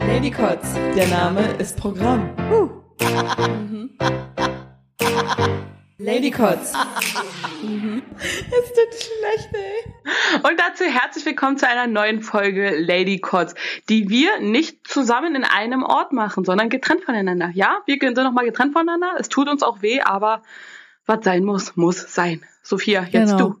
[0.00, 2.30] Lady Kotz, der Name ist Programm.
[5.98, 6.72] Lady Kotz.
[8.22, 9.92] Es tut schlecht, ey.
[10.42, 13.54] Und dazu herzlich willkommen zu einer neuen Folge Lady Kotz,
[13.88, 17.50] die wir nicht zusammen in einem Ort machen, sondern getrennt voneinander.
[17.54, 19.14] Ja, wir sind nochmal getrennt voneinander.
[19.18, 20.42] Es tut uns auch weh, aber
[21.06, 22.44] was sein muss, muss sein.
[22.68, 23.38] Sophia, jetzt genau.
[23.38, 23.56] du.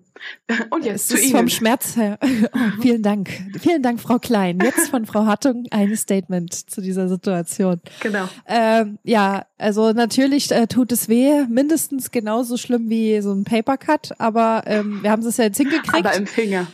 [0.70, 1.36] Und jetzt es zu Ihnen.
[1.36, 2.18] vom Schmerz her.
[2.20, 3.30] Oh, vielen Dank.
[3.58, 4.58] Vielen Dank, Frau Klein.
[4.62, 7.80] Jetzt von Frau Hattung ein Statement zu dieser Situation.
[8.00, 8.28] Genau.
[8.46, 14.12] Ähm, ja, also natürlich äh, tut es weh, mindestens genauso schlimm wie so ein Papercut,
[14.18, 15.94] aber ähm, wir haben es ja jetzt hingekriegt.
[15.94, 16.66] Aber im Finger.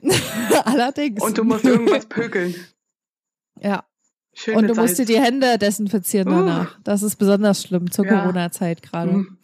[0.64, 1.20] Allerdings.
[1.20, 2.54] Und du musst irgendwas pökeln.
[3.60, 3.84] Ja.
[4.34, 6.78] Schön Und du musst dir die Hände desinfizieren danach.
[6.78, 6.80] Uh.
[6.84, 8.20] Das ist besonders schlimm zur ja.
[8.20, 9.12] Corona-Zeit gerade.
[9.12, 9.38] Mhm.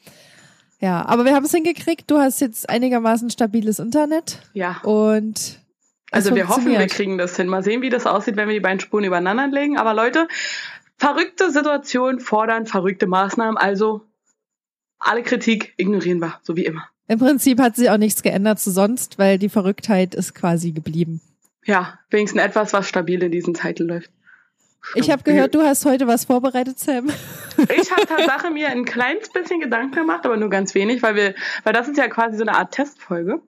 [0.83, 2.11] Ja, aber wir haben es hingekriegt.
[2.11, 4.41] Du hast jetzt einigermaßen stabiles Internet.
[4.53, 4.81] Ja.
[4.83, 5.61] Und
[6.11, 7.47] also wir hoffen, wir kriegen das hin.
[7.47, 9.79] Mal sehen, wie das aussieht, wenn wir die beiden Spuren übereinander legen.
[9.79, 10.27] Aber Leute,
[10.99, 13.57] verrückte Situationen fordern verrückte Maßnahmen.
[13.57, 14.03] Also
[14.99, 16.89] alle Kritik ignorieren wir, so wie immer.
[17.07, 21.21] Im Prinzip hat sich auch nichts geändert zu sonst, weil die Verrücktheit ist quasi geblieben.
[21.65, 24.11] Ja, wenigstens etwas, was stabil in diesen Zeiten läuft.
[24.95, 27.11] Ich habe gehört, du hast heute was vorbereitet, Sam.
[27.79, 31.35] Ich habe Tatsache mir ein kleines bisschen Gedanken gemacht, aber nur ganz wenig, weil wir,
[31.65, 33.43] weil das ist ja quasi so eine Art Testfolge.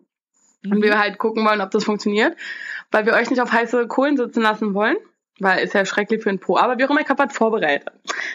[0.63, 0.73] Mhm.
[0.73, 2.37] Und wir halt gucken wollen, ob das funktioniert.
[2.91, 4.97] Weil wir euch nicht auf heiße Kohlen sitzen lassen wollen.
[5.41, 6.57] Weil ist ja schrecklich für ein Po.
[6.57, 7.89] Aber wie auch immer, ich habe was vorbereitet.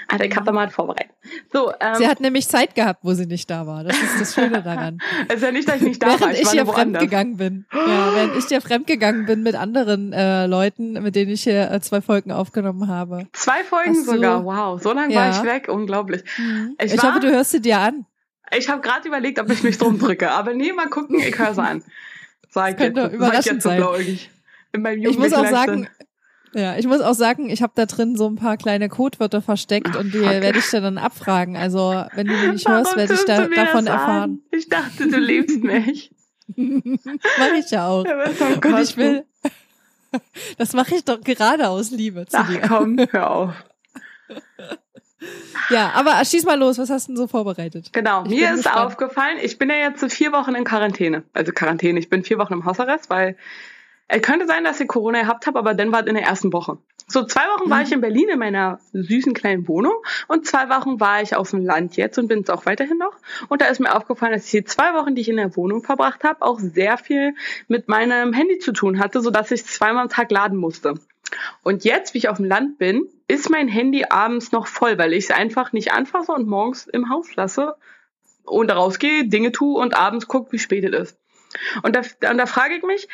[0.10, 1.14] Ah, der Kappa mal vorbereitet.
[1.52, 3.86] So, ähm, sie hat nämlich Zeit gehabt, wo sie nicht da war.
[3.86, 5.00] Das ist das Schöne daran.
[5.30, 6.32] es ist ja nicht, dass ich nicht da während war.
[6.34, 7.66] Ich, ich ja fremdgegangen bin.
[7.72, 11.80] Ja, während ich ja fremdgegangen bin mit anderen äh, Leuten, mit denen ich hier äh,
[11.80, 13.28] zwei Folgen aufgenommen habe.
[13.32, 14.82] Zwei Folgen du, sogar, wow.
[14.82, 15.22] So lange ja.
[15.22, 16.24] war ich weg, unglaublich.
[16.38, 16.76] Mhm.
[16.82, 18.06] Ich, ich war, hoffe, du hörst sie dir an.
[18.58, 20.32] Ich habe gerade überlegt, ob ich mich drum drücke.
[20.32, 21.82] Aber nee, mal gucken, ich höre sie an.
[22.50, 24.30] Sag ich jetzt, sag ich jetzt so blauäugig.
[24.72, 25.88] In meinem ich muss auch sagen,
[26.54, 29.90] ja, ich muss auch sagen, ich habe da drin so ein paar kleine Codewörter versteckt
[29.94, 31.56] Ach, und die werde ich dir dann abfragen.
[31.56, 34.42] Also, wenn du die nicht Warum hörst, werde ich da, davon erfahren.
[34.52, 36.12] Ich dachte, du liebst mich.
[36.56, 38.06] mache ich ja auch.
[38.06, 39.26] Und ich will,
[40.58, 42.62] das mache ich doch gerade aus Liebe zu Ach, dir.
[42.62, 43.54] komm, hör auf.
[45.70, 47.92] Ja, aber schieß mal los, was hast du denn so vorbereitet?
[47.92, 48.78] Genau, ich mir ist gespannt.
[48.78, 51.24] aufgefallen, ich bin ja jetzt so vier Wochen in Quarantäne.
[51.34, 53.36] Also Quarantäne, ich bin vier Wochen im Hausarrest, weil
[54.10, 56.52] es könnte sein, dass ich Corona gehabt habe, aber dann war es in der ersten
[56.52, 56.80] Woche.
[57.08, 57.72] So zwei Wochen mhm.
[57.72, 59.94] war ich in Berlin in meiner süßen kleinen Wohnung
[60.28, 63.14] und zwei Wochen war ich auf dem Land jetzt und bin es auch weiterhin noch.
[63.50, 65.84] Und da ist mir aufgefallen, dass ich die zwei Wochen, die ich in der Wohnung
[65.84, 67.34] verbracht habe, auch sehr viel
[67.68, 70.96] mit meinem Handy zu tun hatte, so dass ich zweimal am Tag laden musste.
[71.62, 75.14] Und jetzt, wie ich auf dem Land bin, ist mein Handy abends noch voll, weil
[75.14, 77.76] ich es einfach nicht anfasse und morgens im Haus lasse
[78.44, 81.18] und rausgehe, Dinge tue und abends gucke, wie spät es ist.
[81.84, 83.08] Und da, und da frage ich mich,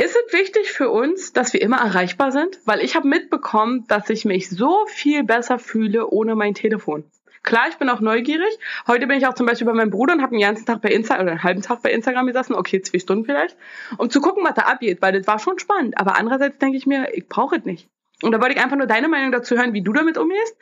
[0.00, 2.58] ist es wichtig für uns, dass wir immer erreichbar sind?
[2.64, 7.04] Weil ich habe mitbekommen, dass ich mich so viel besser fühle ohne mein Telefon.
[7.42, 8.58] Klar, ich bin auch neugierig.
[8.86, 10.90] Heute bin ich auch zum Beispiel bei meinem Bruder und habe den ganzen Tag bei
[10.90, 13.56] Instagram oder einen halben Tag bei Instagram gesessen, okay, zwei Stunden vielleicht,
[13.98, 15.98] um zu gucken, was da abgeht, weil das war schon spannend.
[15.98, 17.86] Aber andererseits denke ich mir, ich brauche es nicht.
[18.22, 20.56] Und da wollte ich einfach nur deine Meinung dazu hören, wie du damit umgehst,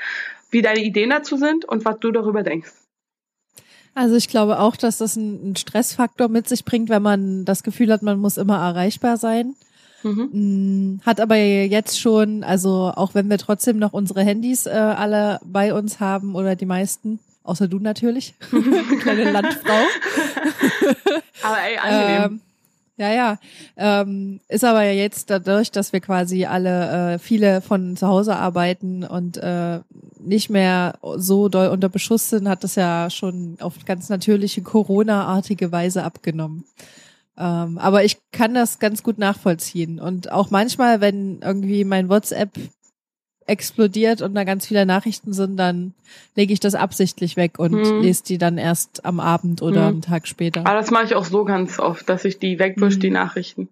[0.50, 2.70] wie deine Ideen dazu sind und was du darüber denkst.
[3.94, 7.92] Also ich glaube auch, dass das einen Stressfaktor mit sich bringt, wenn man das Gefühl
[7.92, 9.54] hat, man muss immer erreichbar sein.
[10.02, 10.28] Mhm.
[10.32, 15.40] Mm, hat aber jetzt schon, also auch wenn wir trotzdem noch unsere Handys äh, alle
[15.44, 18.34] bei uns haben oder die meisten, außer du natürlich,
[19.00, 19.72] kleine Landfrau.
[21.42, 22.32] aber ey, angenehm.
[22.32, 22.40] Ähm,
[22.98, 23.38] ja, ja.
[23.76, 28.36] Ähm, ist aber ja jetzt dadurch, dass wir quasi alle äh, viele von zu Hause
[28.36, 29.80] arbeiten und äh,
[30.18, 35.70] nicht mehr so doll unter Beschuss sind, hat das ja schon auf ganz natürliche Corona-artige
[35.70, 36.64] Weise abgenommen.
[37.38, 40.00] Ähm, aber ich kann das ganz gut nachvollziehen.
[40.00, 42.50] Und auch manchmal, wenn irgendwie mein WhatsApp
[43.48, 45.94] explodiert und da ganz viele Nachrichten sind, dann
[46.36, 48.02] lege ich das absichtlich weg und hm.
[48.02, 49.96] lese die dann erst am Abend oder hm.
[49.96, 50.60] am Tag später.
[50.60, 53.00] Aber das mache ich auch so ganz oft, dass ich die wegwische, hm.
[53.00, 53.68] die Nachrichten.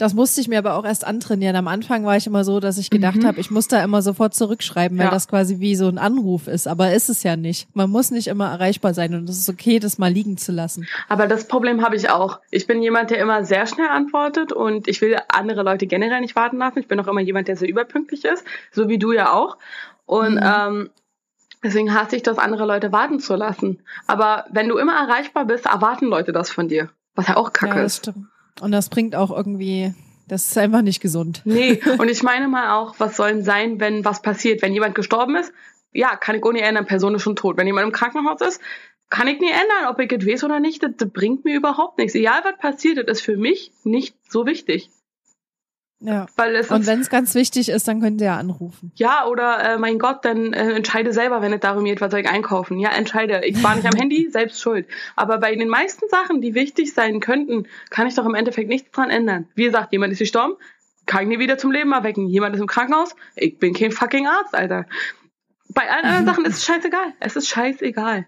[0.00, 1.54] Das musste ich mir aber auch erst antrainieren.
[1.56, 3.26] Am Anfang war ich immer so, dass ich gedacht mhm.
[3.26, 5.10] habe, ich muss da immer sofort zurückschreiben, weil ja.
[5.10, 6.66] das quasi wie so ein Anruf ist.
[6.66, 7.68] Aber ist es ja nicht.
[7.76, 10.88] Man muss nicht immer erreichbar sein und es ist okay, das mal liegen zu lassen.
[11.10, 12.40] Aber das Problem habe ich auch.
[12.50, 16.34] Ich bin jemand, der immer sehr schnell antwortet und ich will andere Leute generell nicht
[16.34, 16.78] warten lassen.
[16.78, 18.42] Ich bin auch immer jemand, der sehr überpünktlich ist,
[18.72, 19.58] so wie du ja auch.
[20.06, 20.42] Und mhm.
[20.42, 20.90] ähm,
[21.62, 23.82] Deswegen hasse ich das, andere Leute warten zu lassen.
[24.06, 26.88] Aber wenn du immer erreichbar bist, erwarten Leute das von dir.
[27.14, 27.98] Was ja auch kacke ja, das ist.
[27.98, 28.28] Stimmt.
[28.60, 29.94] Und das bringt auch irgendwie,
[30.28, 31.42] das ist einfach nicht gesund.
[31.44, 34.62] Nee, und ich meine mal auch, was soll denn sein, wenn was passiert?
[34.62, 35.52] Wenn jemand gestorben ist,
[35.92, 37.56] ja, kann ich ohne erinnern, Person ist schon tot.
[37.56, 38.60] Wenn jemand im Krankenhaus ist,
[39.08, 40.82] kann ich nie ändern, ob ich es weiß oder nicht.
[40.82, 42.14] Das, das bringt mir überhaupt nichts.
[42.14, 44.88] Egal, was passiert, das ist für mich nicht so wichtig.
[46.00, 46.26] Ja.
[46.36, 48.90] Weil es Und wenn es ganz wichtig ist, dann könnt ihr ja anrufen.
[48.96, 52.20] ja, oder äh, mein Gott, dann äh, entscheide selber, wenn es darum geht, was soll
[52.20, 52.78] ich einkaufen.
[52.78, 53.42] Ja, entscheide.
[53.44, 54.86] Ich war nicht am Handy, selbst schuld.
[55.14, 58.90] Aber bei den meisten Sachen, die wichtig sein könnten, kann ich doch im Endeffekt nichts
[58.90, 59.46] dran ändern.
[59.54, 60.54] Wie gesagt, jemand ist gestorben,
[61.04, 62.28] kann ich nie wieder zum Leben erwecken.
[62.28, 64.86] Jemand ist im Krankenhaus, ich bin kein fucking Arzt, Alter.
[65.68, 67.12] Bei allen anderen Sachen ist es scheißegal.
[67.20, 68.26] Es ist scheißegal.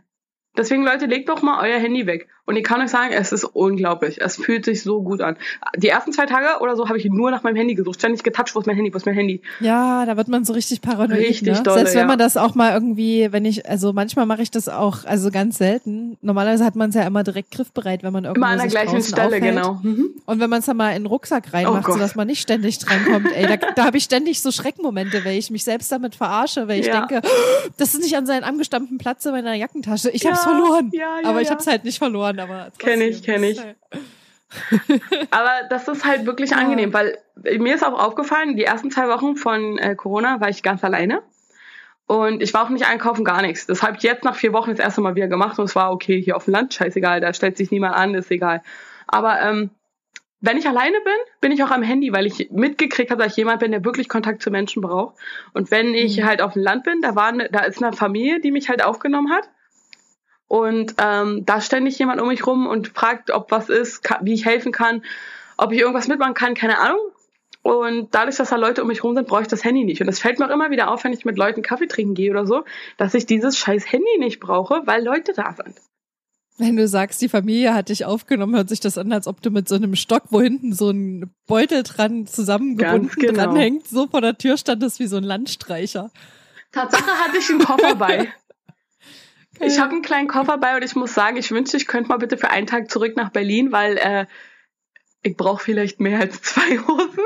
[0.56, 2.28] Deswegen, Leute, legt doch mal euer Handy weg.
[2.44, 4.20] Und ich kann euch sagen, es ist unglaublich.
[4.20, 5.37] Es fühlt sich so gut an.
[5.76, 8.00] Die ersten zwei Tage oder so habe ich nur nach meinem Handy gesucht.
[8.00, 9.40] Ständig getoucht, wo ist mein Handy, wo ist mein Handy?
[9.60, 11.19] Ja, da wird man so richtig paranoid.
[11.20, 11.62] Richtig ne?
[11.62, 12.06] dolle, Selbst wenn ja.
[12.08, 15.56] man das auch mal irgendwie, wenn ich, also manchmal mache ich das auch, also ganz
[15.58, 16.19] selten.
[16.20, 19.00] Normalerweise hat man es ja immer direkt griffbereit, wenn man irgendwo Immer an der gleichen
[19.02, 19.43] Stelle, aufhält.
[19.44, 19.78] genau.
[19.82, 20.10] Mhm.
[20.26, 22.00] Und wenn man es dann mal in den Rucksack reinmacht, Oh so Gott.
[22.02, 25.49] dass man nicht ständig drankommt, ey, da, da habe ich ständig so Schreckmomente, weil ich
[25.50, 27.06] mich selbst damit verarsche, weil ich Ja.
[27.06, 27.26] denke,
[27.78, 30.10] das ist nicht an seinen angestammten Platz in meiner Jackentasche.
[30.10, 30.90] Ich hab's Ja, verloren.
[30.92, 31.54] ja, ja, aber ich ja.
[31.54, 33.34] hab's halt nicht verloren, aber Kenn ich, trotzdem.
[33.34, 33.58] kenn ich.
[33.60, 33.76] Halt-
[35.30, 37.16] Aber das ist halt wirklich angenehm, weil
[37.58, 41.22] mir ist auch aufgefallen, die ersten zwei Wochen von äh, Corona war ich ganz alleine.
[42.06, 43.64] Und ich war auch nicht einkaufen, gar nichts.
[43.66, 45.90] Das habe ich jetzt nach vier Wochen das erste Mal wieder gemacht und es war
[45.92, 48.60] okay, hier auf dem Land, scheißegal, da stellt sich niemand an, ist egal.
[49.06, 49.70] Aber ähm,
[50.42, 53.38] wenn ich alleine bin, bin ich auch am Handy, weil ich mitgekriegt habe, dass ich
[53.38, 55.16] jemand bin, der wirklich Kontakt zu Menschen braucht.
[55.54, 56.24] Und wenn ich Mhm.
[56.26, 58.84] halt auf dem Land bin, da war ne, da ist eine Familie, die mich halt
[58.84, 59.48] aufgenommen hat.
[60.52, 64.44] Und ähm, da ständig jemand um mich rum und fragt, ob was ist, wie ich
[64.44, 65.02] helfen kann,
[65.56, 67.00] ob ich irgendwas mitmachen kann, keine Ahnung.
[67.62, 70.02] Und dadurch, dass da Leute um mich rum sind, brauche ich das Handy nicht.
[70.02, 72.31] Und es fällt mir auch immer wieder auf, wenn ich mit Leuten Kaffee trinken gehe
[72.31, 72.64] oder so,
[72.99, 75.75] dass ich dieses scheiß Handy nicht brauche, weil Leute da sind.
[76.58, 79.50] Wenn du sagst, die Familie hat dich aufgenommen, hört sich das an, als ob du
[79.50, 83.44] mit so einem Stock, wo hinten so ein Beutel dran zusammengebunden genau.
[83.44, 86.10] dranhängt, so vor der Tür standest wie so ein Landstreicher.
[86.72, 88.28] Tatsache hatte ich einen Koffer bei.
[89.62, 92.19] Ich habe einen kleinen Koffer bei und ich muss sagen, ich wünschte, ich könnte mal
[92.19, 94.26] bitte für einen Tag zurück nach Berlin, weil äh,
[95.23, 97.20] ich brauche vielleicht mehr als zwei Hosen.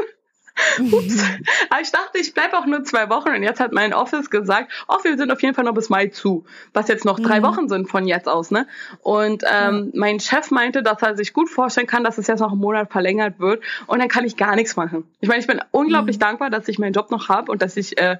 [0.90, 1.22] Ups.
[1.68, 4.72] Aber ich dachte, ich bleibe auch nur zwei Wochen und jetzt hat mein Office gesagt,
[4.88, 7.44] oh, wir sind auf jeden Fall noch bis Mai zu, was jetzt noch drei Mhm.
[7.44, 8.66] Wochen sind von jetzt aus, ne?
[9.02, 12.52] Und ähm, mein Chef meinte, dass er sich gut vorstellen kann, dass es jetzt noch
[12.52, 15.04] einen Monat verlängert wird und dann kann ich gar nichts machen.
[15.20, 16.20] Ich meine, ich bin unglaublich Mhm.
[16.20, 18.16] dankbar, dass ich meinen Job noch habe und dass ich äh,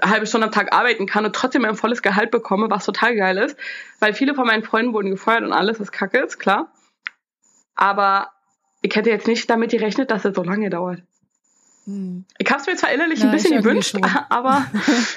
[0.00, 3.14] eine halbe Stunde am Tag arbeiten kann und trotzdem ein volles Gehalt bekomme, was total
[3.14, 3.56] geil ist,
[4.00, 6.72] weil viele von meinen Freunden wurden gefeuert und alles, was kacke ist, klar.
[7.74, 8.30] Aber
[8.82, 11.02] ich hätte jetzt nicht damit gerechnet, dass es so lange dauert.
[11.86, 12.24] Hm.
[12.38, 13.96] Ich habe es mir zwar innerlich Ja, ein bisschen gewünscht,
[14.30, 14.66] aber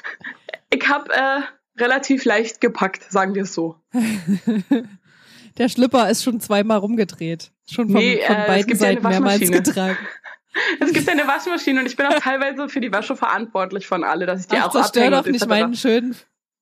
[0.70, 1.42] ich habe äh,
[1.80, 3.76] relativ leicht gepackt, sagen wir es so.
[5.58, 7.52] Der Schlipper ist schon zweimal rumgedreht.
[7.70, 9.98] Schon von, Nee, von äh, beiden gibt ja Seiten mehrmals getragen.
[10.80, 14.26] Es gibt eine Waschmaschine und ich bin auch teilweise für die Wäsche verantwortlich von alle,
[14.26, 16.16] dass ich die Ach, auch zerstör doch nicht meinen schönen,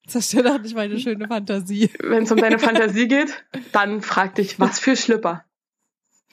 [0.08, 1.90] zerstör doch nicht meine schöne Fantasie.
[2.00, 5.44] Wenn es um deine Fantasie geht, dann frag dich, was für Schlipper?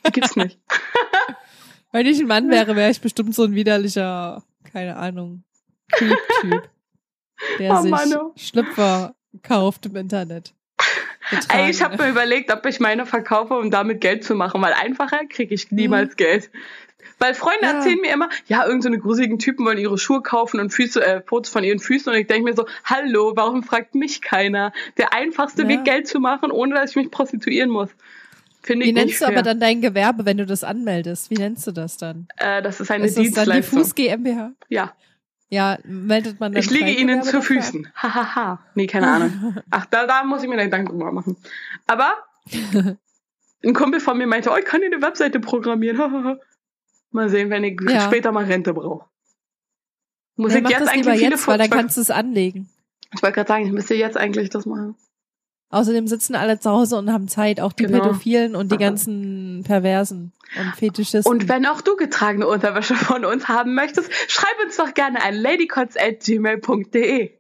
[0.07, 0.59] Die gibt's nicht.
[1.93, 4.43] Wenn ich ein Mann wäre, wäre ich bestimmt so ein widerlicher,
[4.73, 5.45] keine Ahnung,
[5.93, 6.69] Creep-Typ,
[7.59, 8.33] der Oh sich Mann, oh.
[8.37, 10.55] Schlüpfer kauft im Internet.
[11.49, 14.73] Ey, ich habe mir überlegt, ob ich meine verkaufe, um damit Geld zu machen, weil
[14.73, 16.51] einfacher kriege ich niemals Geld.
[17.23, 17.75] Weil Freunde Ja.
[17.75, 21.05] erzählen mir immer, ja, irgend so eine grusigen Typen wollen ihre Schuhe kaufen und Füße,
[21.05, 24.73] äh, Fotos von ihren Füßen und ich denke mir so, hallo, warum fragt mich keiner?
[24.99, 25.69] Der einfachste Ja.
[25.69, 27.91] Weg, Geld zu machen, ohne dass ich mich prostituieren muss.
[28.65, 29.35] Finde Wie ich nicht nennst du fair.
[29.35, 31.31] aber dann dein Gewerbe, wenn du das anmeldest?
[31.31, 32.27] Wie nennst du das dann?
[32.39, 33.79] äh, das ist eine Ist das dann die Dienstleistung.
[33.81, 34.53] Fuß GmbH?
[34.69, 34.93] ja,
[35.49, 37.41] Ja, meldet man dann ich liege ihnen zu?
[37.43, 37.89] Füßen.
[37.95, 38.59] Hahaha.
[38.75, 39.57] nee, keine Ahnung.
[39.71, 41.37] Ach, da, da muss ich mir Gedanken drüber machen.
[41.87, 42.15] Aber
[43.65, 46.39] ein Kumpel von mir meinte, oh, ich kann dir eine Webseite programmieren.
[47.15, 48.01] Mal sehen, wenn ich Ja.
[48.03, 49.07] später mal Rente brauche.
[50.37, 52.69] Muss Nee, ich jetzt eigentlich viele jetzt, weil dann kannst du es anlegen.
[53.15, 54.97] Ich wollte gerade sagen, ich müsste jetzt eigentlich das machen.
[55.71, 58.01] Außerdem sitzen alle zu Hause und haben Zeit, auch die Genau.
[58.01, 61.31] Pädophilen und die ganzen Perversen und Fetischisten.
[61.33, 65.35] Und wenn auch du getragene Unterwäsche von uns haben möchtest, schreib uns doch gerne an
[65.35, 67.31] ladycots.gmail.de.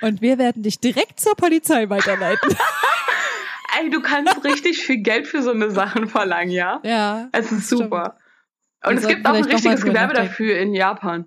[0.00, 2.48] Und wir werden dich direkt zur Polizei weiterleiten.
[3.80, 6.80] Ey, du kannst richtig viel Geld für so eine Sachen verlangen, ja?
[6.84, 7.28] ja.
[7.32, 8.16] Es ist super.
[8.82, 11.26] Wir Und es sollten gibt auch ein richtiges Gewerbe dafür in Japan.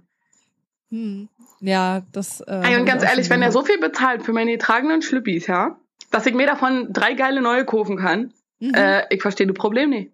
[0.91, 1.29] Hm.
[1.61, 2.41] Ja, das.
[2.41, 5.77] Äh, Ey, und ganz ehrlich, wenn er so viel bezahlt für meine getragenen Schlüppis, ja,
[6.11, 8.73] dass ich mir davon drei geile neue kaufen kann, Mhm.
[8.73, 10.11] äh, ich verstehe das Problem nicht.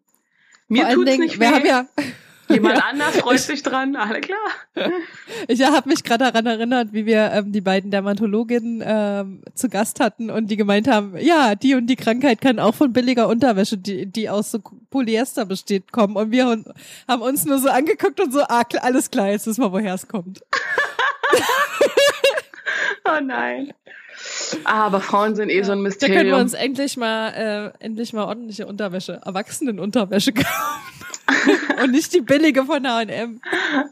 [0.67, 1.53] Mir Vor tut's Dingen, nicht wir weh.
[1.53, 1.85] haben ja,
[2.53, 2.85] Jemand Ja.
[2.89, 4.37] anders freut sich dran, alle klar.
[5.47, 9.99] ich habe mich gerade daran erinnert, wie wir ähm, die beiden Dermatologinnen ähm, zu Gast
[9.99, 13.77] hatten und die gemeint haben, ja, die und die Krankheit kann auch von billiger Unterwäsche,
[13.77, 16.15] die, die aus so Polyester besteht, kommen.
[16.15, 16.45] Und wir
[17.07, 20.07] haben uns nur so angeguckt und so, ah, alles klar, jetzt wissen wir, woher es
[20.07, 20.41] kommt.
[23.05, 23.73] Oh nein.
[24.65, 26.39] Ah, aber Frauen sind eh so ein Da können wir Mysterium.
[26.41, 31.00] uns endlich mal, äh, endlich mal ordentliche Unterwäsche, Erwachsenenunterwäsche kaufen.
[31.83, 33.41] Und nicht die billige von H&M.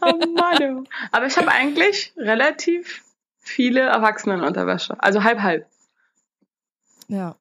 [0.02, 0.88] Oh Mann.
[1.12, 3.04] Aber ich habe eigentlich relativ
[3.40, 4.96] viele Erwachsenenunterwäsche.
[5.02, 5.66] Also halb halb.
[7.08, 7.36] Ja.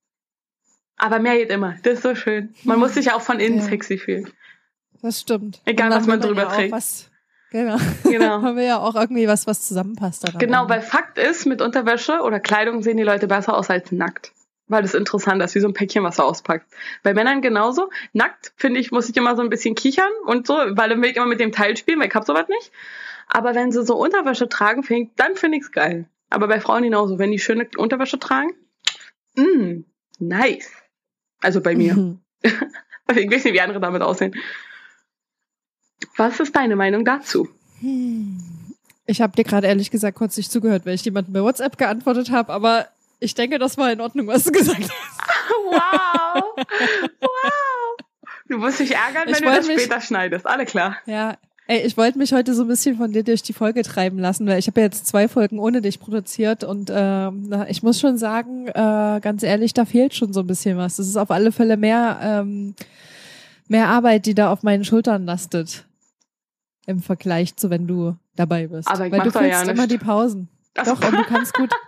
[0.96, 1.76] Aber mehr geht immer.
[1.82, 2.54] Das ist so schön.
[2.64, 3.64] Man muss sich ja auch von innen Ja.
[3.64, 4.30] sexy fühlen.
[5.02, 5.60] Das stimmt.
[5.64, 6.72] Egal, was man drüber ja trägt.
[6.72, 7.08] Was,
[7.50, 7.76] genau.
[8.02, 8.38] Genau.
[8.42, 10.24] Man will ja auch irgendwie was, was zusammenpasst.
[10.38, 14.32] Genau, weil Fakt ist, mit Unterwäsche oder Kleidung sehen die Leute besser aus als nackt.
[14.68, 16.68] Weil das interessant ist, wie so ein Päckchen, was du auspackst.
[17.02, 17.90] Bei Männern genauso.
[18.12, 21.10] Nackt, finde ich, muss ich immer so ein bisschen kichern und so, weil dann will
[21.10, 22.70] ich immer mit dem Teil spielen, weil ich hab sowas nicht.
[23.28, 26.06] Aber wenn sie so Unterwäsche tragen, find ich, dann finde ich's geil.
[26.30, 27.18] Aber bei Frauen genauso.
[27.18, 28.50] Wenn die schöne Unterwäsche tragen,
[29.36, 29.84] mm,
[30.18, 30.70] nice.
[31.40, 31.94] Also bei mir.
[31.94, 32.20] Mhm.
[33.10, 34.34] Ich weiß nicht, wie andere damit aussehen.
[36.18, 37.48] Was ist deine Meinung dazu?
[37.80, 38.38] Hm.
[39.06, 42.30] Ich habe dir gerade ehrlich gesagt kurz nicht zugehört, weil ich jemandem bei WhatsApp geantwortet
[42.30, 42.88] habe, aber
[43.20, 44.90] ich denke, das war in Ordnung, was du gesagt hast.
[45.70, 46.42] Wow!
[47.20, 47.96] Wow!
[48.48, 50.46] Du musst dich ärgern, wenn Ich du das mich- später schneidest.
[50.46, 50.96] Alle klar.
[51.06, 51.36] Ja.
[51.66, 54.46] Ey, ich wollte mich heute so ein bisschen von dir durch die Folge treiben lassen,
[54.46, 58.16] weil ich habe ja jetzt zwei Folgen ohne dich produziert und ähm, ich muss schon
[58.16, 60.96] sagen, äh, ganz ehrlich, da fehlt schon so ein bisschen was.
[60.96, 62.74] Das ist auf alle Fälle mehr, ähm,
[63.66, 65.84] mehr Arbeit, die da auf meinen Schultern lastet.
[66.86, 68.88] Im Vergleich zu, wenn du dabei bist.
[68.88, 69.70] Aber ich weil du ja füllst nicht.
[69.76, 70.48] immer die Pausen.
[70.72, 71.70] Das- Doch, und du kannst gut.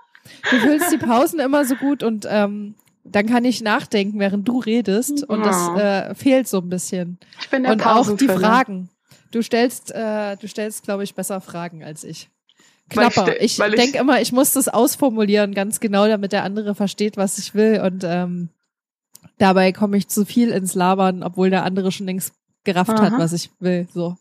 [0.51, 2.75] Du füllst die Pausen immer so gut und ähm,
[3.05, 5.25] dann kann ich nachdenken, während du redest.
[5.25, 7.19] Und das äh, fehlt so ein bisschen.
[7.41, 8.29] Ich bin der Und auch die.
[8.29, 8.89] Fragen.
[9.33, 12.29] Du stellst, äh, du stellst, glaube ich, besser Fragen als ich.
[12.89, 13.41] Knapper.
[13.41, 17.39] Ich, ich- denke immer, ich muss das ausformulieren, ganz genau, damit der andere versteht, was
[17.39, 17.81] ich will.
[17.81, 18.49] Und ähm,
[19.39, 22.33] dabei komme ich zu viel ins Labern, obwohl der andere schon längst
[22.65, 23.19] gerafft hat, Aha.
[23.19, 23.87] was ich will.
[23.95, 24.17] So.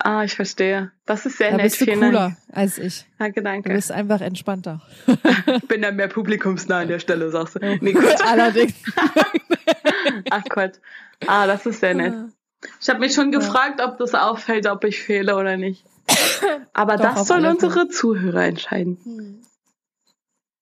[0.00, 0.92] Ah, ich verstehe.
[1.06, 1.64] Das ist sehr Da nett.
[1.66, 2.36] bist du Vielen cooler Dank.
[2.52, 3.04] als ich.
[3.18, 3.72] Danke, Du danke.
[3.72, 4.80] bist einfach entspannter.
[5.08, 7.78] Ich bin dann mehr publikumsnah an der Stelle, sagst du.
[7.80, 8.04] Nee, gut.
[8.24, 8.74] Allerdings.
[10.30, 10.72] Ach Gott.
[11.26, 12.14] Ah, das ist sehr nett.
[12.80, 13.38] Ich habe mich schon Ja.
[13.40, 15.84] gefragt, ob das auffällt, ob ich fehle oder nicht.
[16.72, 18.98] Aber Doch, das sollen unsere Zuhörer entscheiden.
[19.02, 19.42] Hm.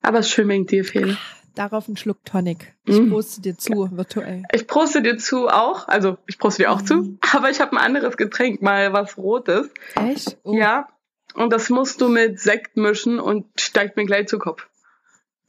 [0.03, 1.17] Aber ich dir fehle.
[1.57, 2.75] Darauf ein Schluck Tonic.
[2.85, 3.11] Ich Mm.
[3.11, 4.45] poste dir zu, virtuell.
[4.53, 6.87] Ich proste dir zu auch, also ich proste dir auch Mhm.
[6.87, 9.71] zu, aber ich habe ein anderes Getränk, mal was Rotes.
[9.97, 10.37] Echt?
[10.45, 10.87] Oh, Ja.
[11.35, 14.69] Und das musst du mit Sekt mischen und steigt mir gleich zu Kopf.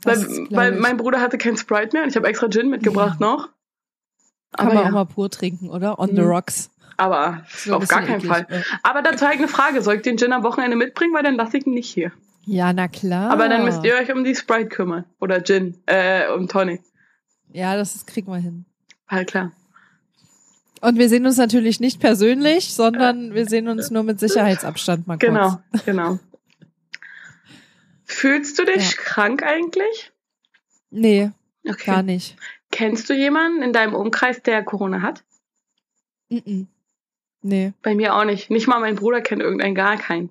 [0.04, 3.50] Weil, weil mein Bruder hatte kein Sprite mehr und ich habe extra Gin mitgebracht noch.
[4.58, 6.00] Kann Aber, man ja, auch mal pur trinken, oder?
[6.00, 6.28] On the Mhm.
[6.30, 6.70] rocks.
[6.98, 8.42] aber auf gar keinen Fall.
[8.50, 8.66] eklig.
[8.84, 9.82] Aber dazu eine Frage.
[9.82, 11.14] Soll ich den Gin am Wochenende mitbringen?
[11.14, 12.12] Weil dann lasse ich ihn nicht hier.
[12.50, 13.30] Ja, na klar.
[13.32, 15.04] Aber dann müsst ihr euch um die Sprite kümmern.
[15.20, 15.78] Oder Gin.
[15.86, 16.82] Äh, um Tonic.
[17.52, 18.66] Ja, das ist, kriegen wir hin.
[19.08, 19.52] Halt klar.
[20.80, 25.18] Und wir sehen uns natürlich nicht persönlich, sondern wir sehen uns nur mit Sicherheitsabstand mal
[25.18, 25.24] kurz.
[25.28, 26.20] Genau, genau.
[28.06, 28.98] Fühlst du dich Ja.
[28.98, 30.12] krank eigentlich?
[30.90, 31.32] Nee,
[31.68, 31.92] Okay.
[31.92, 32.38] gar nicht.
[32.72, 35.24] Kennst du jemanden in deinem Umkreis, der Corona hat?
[36.30, 36.68] Mm-mm.
[37.42, 37.74] Nee.
[37.82, 38.50] Bei mir auch nicht.
[38.50, 40.30] Nicht mal mein Bruder kennt irgendeinen, gar keinen.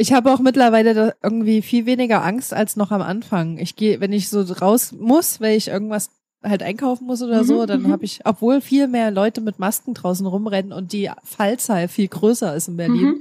[0.00, 3.58] Ich habe auch mittlerweile irgendwie viel weniger Angst als noch am Anfang.
[3.58, 6.10] Ich gehe, wenn ich so raus muss, weil ich irgendwas
[6.42, 7.90] halt einkaufen muss oder Mhm, so, dann mhm.
[7.92, 12.54] habe ich, obwohl viel mehr Leute mit Masken draußen rumrennen und die Fallzahl viel größer
[12.54, 13.20] ist in Berlin, Mhm.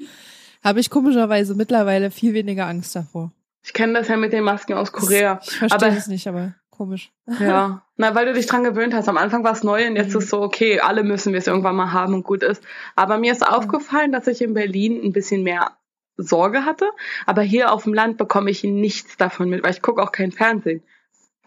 [0.63, 3.31] habe ich komischerweise mittlerweile viel weniger Angst davor.
[3.63, 5.39] Ich kenne das ja mit den Masken aus Korea.
[5.43, 7.11] Ich verstehe es nicht, aber komisch.
[7.39, 7.81] Ja.
[7.95, 9.09] Na, weil du dich dran gewöhnt hast.
[9.09, 10.19] Am Anfang war es neu und jetzt Mhm.
[10.19, 12.61] ist so, okay, alle müssen wir es irgendwann mal haben und gut ist.
[12.95, 15.71] Aber mir ist aufgefallen, dass ich in Berlin ein bisschen mehr
[16.17, 16.85] Sorge hatte.
[17.25, 20.31] Aber hier auf dem Land bekomme ich nichts davon mit, weil ich gucke auch kein
[20.31, 20.81] Fernsehen.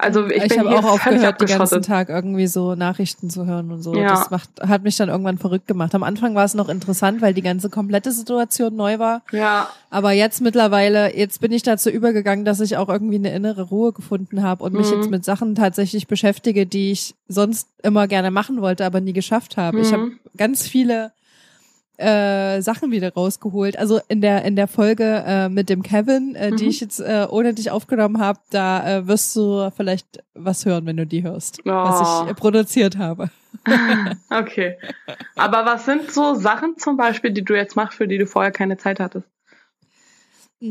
[0.02, 1.82] Also ich, ich bin habe auch aufgehört, den ganzen.
[1.82, 3.94] Tag irgendwie so Nachrichten zu hören und so.
[3.94, 4.08] Ja.
[4.08, 5.94] Das macht, hat mich dann irgendwann verrückt gemacht.
[5.94, 9.20] Am Anfang war es noch interessant, weil die ganze komplette Situation neu war.
[9.30, 13.64] Ja, Aber jetzt mittlerweile, jetzt bin ich dazu übergegangen, dass ich auch irgendwie eine innere
[13.64, 14.96] Ruhe gefunden habe und mich Mhm.
[15.00, 19.58] jetzt mit Sachen tatsächlich beschäftige, die ich sonst immer gerne machen wollte, aber nie geschafft
[19.58, 19.80] habe.
[19.80, 19.94] Ich Mhm.
[19.96, 21.12] habe ganz viele
[22.00, 23.78] äh, Sachen wieder rausgeholt.
[23.78, 26.70] Also in der in der Folge äh, mit dem Kevin, äh, die Mhm.
[26.70, 30.96] ich jetzt äh, ohne dich aufgenommen habe, da äh, wirst du vielleicht was hören, wenn
[30.96, 32.24] du die hörst, was Oh.
[32.24, 33.30] ich äh, produziert habe.
[34.30, 34.76] okay.
[35.36, 38.52] Aber was sind so Sachen zum Beispiel, die du jetzt machst, für die du vorher
[38.52, 39.26] keine Zeit hattest?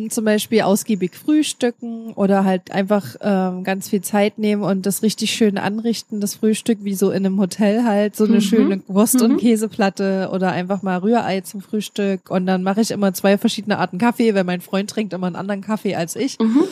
[0.10, 5.32] Zum Beispiel ausgiebig frühstücken oder halt einfach ähm, ganz viel Zeit nehmen und das richtig
[5.32, 8.42] schön anrichten, das Frühstück, wie so in einem Hotel halt, so eine Mhm.
[8.42, 9.22] schöne Wurst- Mhm.
[9.32, 13.80] und Käseplatte oder einfach mal Rührei zum Frühstück und dann mache ich immer zwei verschiedene
[13.80, 16.66] Arten Kaffee, weil mein Freund trinkt immer einen anderen Kaffee als ich Mhm.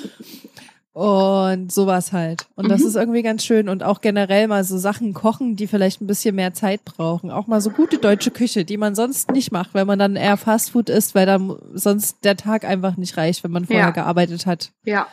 [0.98, 2.48] Und sowas halt.
[2.56, 2.88] Und das Mhm.
[2.88, 6.34] ist irgendwie ganz schön und auch generell mal so Sachen kochen, die vielleicht ein bisschen
[6.36, 7.30] mehr Zeit brauchen.
[7.30, 10.38] Auch mal so gute deutsche Küche, die man sonst nicht macht, weil man dann eher
[10.38, 13.92] Fastfood isst, weil dann sonst der Tag einfach nicht reicht, wenn man vorher Ja.
[13.92, 14.72] gearbeitet hat.
[14.86, 15.06] Ja.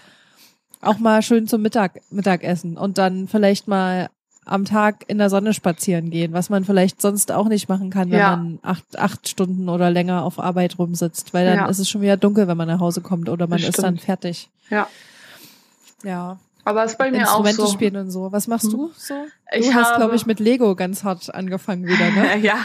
[0.81, 4.11] auch mal schön zum Mittag, Mittagessen und dann vielleicht mal
[4.45, 8.11] am Tag in der Sonne spazieren gehen, was man vielleicht sonst auch nicht machen kann,
[8.11, 8.37] wenn Ja.
[8.37, 11.67] man acht, acht Stunden oder länger auf Arbeit rumsitzt, weil dann Ja.
[11.69, 13.97] ist es schon wieder dunkel, wenn man nach Hause kommt oder man Das ist dann
[13.97, 14.51] fertig.
[14.69, 14.87] Ja.
[16.05, 17.67] Ja, Aber ist bei mir auch Instrumente so.
[17.69, 18.31] spielen und so.
[18.33, 19.15] Was machst du so?
[19.15, 22.39] Du Ich hast, habe- glaube ich, mit Lego ganz hart angefangen wieder, ne?
[22.43, 22.57] ja.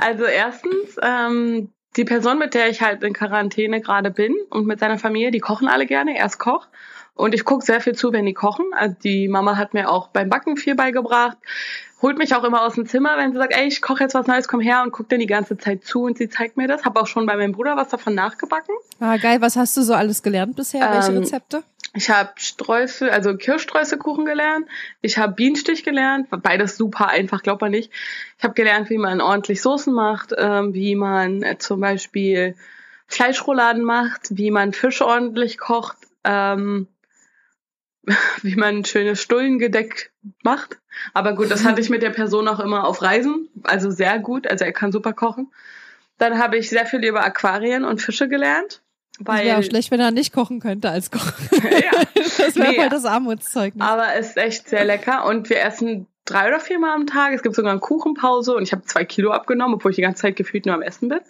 [0.00, 4.80] Also erstens, ähm, die Person, mit der ich halt in Quarantäne gerade bin und mit
[4.80, 6.16] seiner Familie, die kochen alle gerne.
[6.16, 6.66] Er ist Koch.
[7.14, 8.66] Und ich gucke sehr viel zu, wenn die kochen.
[8.72, 11.36] Also die Mama hat mir auch beim Backen viel beigebracht.
[12.00, 14.28] Holt mich auch immer aus dem Zimmer, wenn sie sagt, ey, ich koche jetzt was
[14.28, 16.84] Neues, komm her und guckt dann die ganze Zeit zu und sie zeigt mir das.
[16.84, 18.72] Habe auch schon bei meinem Bruder was davon nachgebacken.
[19.00, 19.40] Ah, geil.
[19.40, 20.88] Was hast du so alles gelernt bisher?
[20.92, 21.64] Welche Ähm, Rezepte?
[21.94, 24.66] Ich habe Streusel, also Kirschstreuselkuchen gelernt.
[25.00, 26.28] Ich habe Bienenstich gelernt.
[26.30, 27.90] Beides super einfach, glaubt man nicht.
[28.36, 32.56] Ich habe gelernt, wie man ordentlich Soßen macht, ähm, wie man äh, zum Beispiel
[33.06, 36.88] Fleischrouladen macht, wie man Fisch ordentlich kocht, ähm,
[38.42, 40.78] wie man ein schönes Stullengedeck macht.
[41.14, 43.48] Aber gut, das hatte ich mit der Person auch immer auf Reisen.
[43.62, 44.46] Also sehr gut.
[44.46, 45.50] Also er kann super kochen.
[46.18, 48.82] Dann habe ich sehr viel über Aquarien und Fische gelernt.
[49.18, 51.32] Das Weil, wäre auch schlecht, wenn er nicht kochen könnte als Koch.
[51.52, 52.02] ja,
[52.38, 52.76] Das wäre Nee.
[52.76, 53.84] voll das Armutszeugnis.
[53.84, 57.32] Aber es ist echt sehr lecker und wir essen drei oder viermal am Tag.
[57.32, 60.22] Es gibt sogar eine Kuchenpause und ich habe zwei Kilo abgenommen, obwohl ich die ganze
[60.22, 61.20] Zeit gefühlt nur am Essen bin.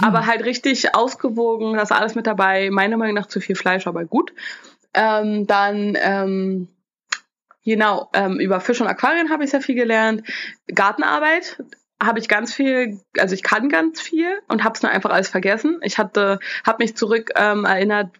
[0.00, 2.70] Aber halt richtig ausgewogen, das ist alles mit dabei.
[2.70, 4.32] Meiner Meinung nach zu viel Fleisch, aber gut.
[4.94, 6.68] Ähm, dann, ähm,
[7.64, 10.22] genau, ähm, über Fisch und Aquarien habe ich sehr viel gelernt.
[10.74, 11.62] Gartenarbeit
[12.02, 15.28] habe ich ganz viel, also ich kann ganz viel und habe es nur einfach alles
[15.28, 15.80] vergessen.
[15.82, 18.10] Ich hatte, habe mich zurück ähm, erinnert,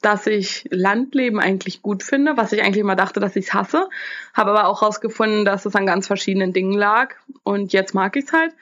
[0.00, 3.88] dass ich Landleben eigentlich gut finde, was ich eigentlich immer dachte, dass ich es hasse.
[4.32, 7.14] Habe aber auch herausgefunden, dass es an ganz verschiedenen Dingen lag.
[7.42, 8.54] Und jetzt mag ich es halt.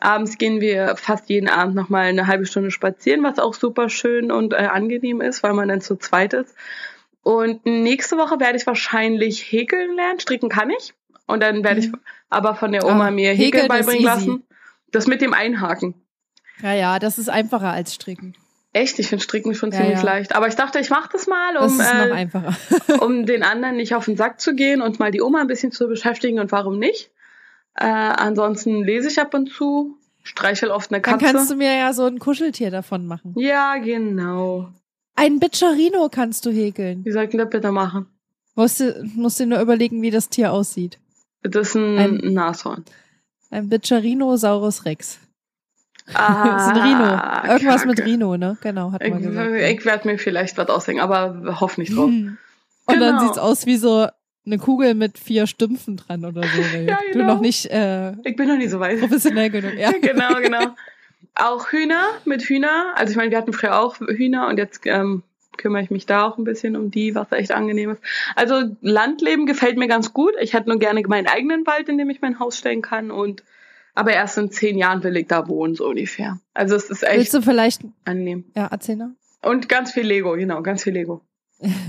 [0.00, 4.30] Abends gehen wir fast jeden Abend nochmal eine halbe Stunde spazieren, was auch super schön
[4.30, 6.54] und äh, angenehm ist, weil man dann zu zweit ist.
[7.22, 10.20] Und nächste Woche werde ich wahrscheinlich häkeln lernen.
[10.20, 10.94] Stricken kann ich.
[11.26, 12.00] Und dann werde ich Mhm.
[12.30, 14.42] aber von der Oma Ah, mir häkeln Häkeln beibringen lassen.
[14.92, 15.94] Das mit dem Einhaken.
[16.62, 18.34] Ja, ja, das ist einfacher als Stricken.
[18.72, 20.02] Echt, ich finde Stricken schon Ja, ziemlich ja.
[20.04, 20.34] leicht.
[20.34, 22.56] Aber ich dachte, ich mache das mal, Das um, ist äh, noch einfacher.
[23.04, 25.72] um den anderen nicht auf den Sack zu gehen und mal die Oma ein bisschen
[25.72, 27.10] zu beschäftigen und warum nicht.
[27.76, 31.32] Äh, ansonsten lese ich ab und zu, streichel oft eine Dann Katze.
[31.32, 33.34] kannst du mir ja so ein Kuscheltier davon machen.
[33.36, 34.68] ja, genau.
[35.16, 37.04] Ein Bitcherino kannst du häkeln.
[37.04, 38.06] Wie soll ich denn das bitte machen?
[38.56, 40.98] Musst du, musst dir nur überlegen, wie das Tier aussieht.
[41.44, 42.84] Das ist ein, Ein- Nashorn.
[43.50, 45.18] Ein Bitcherinosaurus Rex.
[46.12, 47.52] Ah, das ist ein Rhino.
[47.54, 48.10] Irgendwas mit Kacke.
[48.10, 48.58] Rhino, ne?
[48.60, 49.50] Genau, hat Ich, man gesagt.
[49.54, 52.08] ich werde mir vielleicht was ausdenken, aber hoff nicht drauf.
[52.10, 52.36] Hm.
[52.84, 53.20] Und dann Genau.
[53.20, 54.06] sieht's aus wie so
[54.44, 57.34] eine Kugel mit vier Stümpfen dran oder so, weil Ja, du genau.
[57.34, 59.00] noch nicht äh, Ich bin noch nie so weit.
[59.00, 59.72] professionell genug.
[59.78, 59.92] Ja.
[60.02, 60.74] genau, genau.
[61.36, 62.92] Auch Hühner mit Hühner.
[62.96, 65.22] Also ich meine, wir hatten früher auch Hühner und jetzt ähm,
[65.58, 68.02] kümmere ich mich da auch ein bisschen um die, was echt angenehm ist.
[68.36, 70.32] Also Landleben gefällt mir ganz gut.
[70.40, 73.42] Ich hätte nur gerne meinen eigenen Wald, in dem ich mein Haus stellen kann und
[73.96, 76.40] aber erst in zehn Jahren will ich da wohnen, so ungefähr.
[76.52, 78.44] Also es ist echt Willst du vielleicht, angenehm.
[78.56, 79.10] ja, erzähl noch.
[79.42, 81.20] Und ganz viel Lego, genau, ganz viel Lego.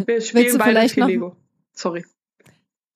[0.05, 1.35] Wir spielen du beide vielleicht viel noch- Lego.
[1.73, 2.05] Sorry.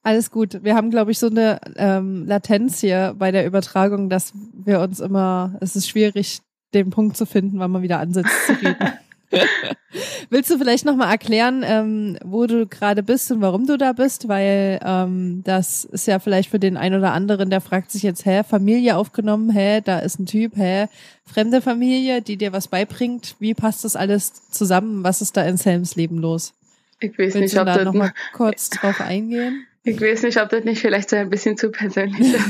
[0.03, 0.63] Alles gut.
[0.63, 4.99] Wir haben, glaube ich, so eine ähm, Latenz hier bei der Übertragung, dass wir uns
[5.01, 6.39] immer, es ist schwierig,
[6.73, 8.77] den Punkt zu finden, wann man wieder ansetzt zu reden.
[10.29, 14.27] Willst du vielleicht nochmal erklären, ähm, wo du gerade bist und warum du da bist?
[14.27, 18.25] Weil ähm, das ist ja vielleicht für den einen oder anderen, der fragt sich jetzt,
[18.25, 20.87] hä, Familie aufgenommen, hä, da ist ein Typ, hä,
[21.25, 23.35] fremde Familie, die dir was beibringt.
[23.39, 25.03] Wie passt das alles zusammen?
[25.03, 26.53] Was ist da in Selms Leben los?
[26.99, 29.65] Ich weiß Willst nicht, du ob da nochmal kurz drauf eingehen?
[29.83, 32.45] Ich weiß nicht, ob das nicht vielleicht so ein bisschen zu persönlich ist.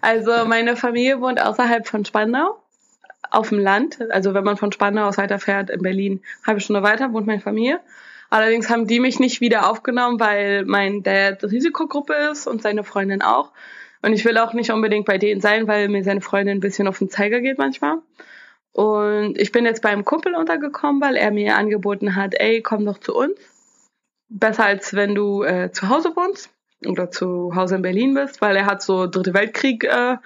[0.00, 2.61] Also meine Familie wohnt außerhalb von Spandau,
[3.32, 3.98] auf dem Land.
[4.10, 7.80] Also wenn man von Spandau aus weiterfährt, in Berlin, halbe Stunde weiter, wohnt meine Familie.
[8.30, 13.22] Allerdings haben die mich nicht wieder aufgenommen, weil mein Dad Risikogruppe ist und seine Freundin
[13.22, 13.52] auch.
[14.02, 16.88] Und ich will auch nicht unbedingt bei denen sein, weil mir seine Freundin ein bisschen
[16.88, 17.98] auf den Zeiger geht manchmal.
[18.72, 22.98] Und ich bin jetzt beim Kumpel untergekommen, weil er mir angeboten hat, ey, komm doch
[22.98, 23.38] zu uns.
[24.28, 26.50] Besser als wenn du äh, zu Hause wohnst
[26.86, 30.16] oder zu Hause in Berlin bist, weil er hat so Dritte Weltkrieg äh.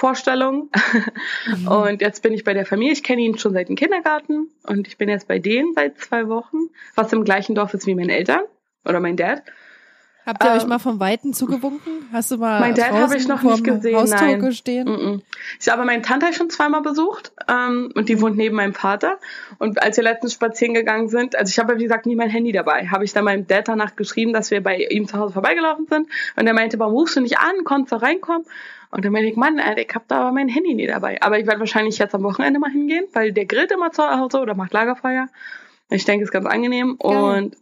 [0.00, 1.68] Mhm.
[1.68, 2.92] Und jetzt bin ich bei der Familie.
[2.92, 6.28] Ich kenne ihn schon seit dem Kindergarten und ich bin jetzt bei denen seit zwei
[6.28, 8.42] Wochen, was im gleichen Dorf ist wie meine Eltern
[8.84, 9.42] oder mein Dad.
[10.26, 12.08] Habt ihr euch Ähm, mal vom Weiten zugewunken?
[12.12, 14.40] Hast du mal Mein Dad habe ich noch nicht gesehen, Haustor nein.
[14.40, 14.88] gestehen?
[14.88, 15.22] Mm-mm.
[15.60, 19.18] Ich habe meine Tante schon zweimal besucht ähm, und die wohnt neben meinem Vater.
[19.58, 22.52] Und als wir letztens spazieren gegangen sind, also ich habe wie gesagt nie mein Handy
[22.52, 25.86] dabei, habe ich dann meinem Dad danach geschrieben, dass wir bei ihm zu Hause vorbeigelaufen
[25.88, 26.08] sind.
[26.36, 28.46] Und er meinte, warum rufst du nicht an, konntest du reinkommen?
[28.90, 31.20] Und dann meinte ich, Mann, Alter, ich habe da aber mein Handy nie dabei.
[31.20, 34.38] Aber ich werde wahrscheinlich jetzt am Wochenende mal hingehen, weil der grillt immer zu Hause
[34.38, 35.26] oder macht Lagerfeuer.
[35.90, 36.96] Ich denke, es ist ganz angenehm.
[36.98, 37.16] Geil.
[37.16, 37.56] Und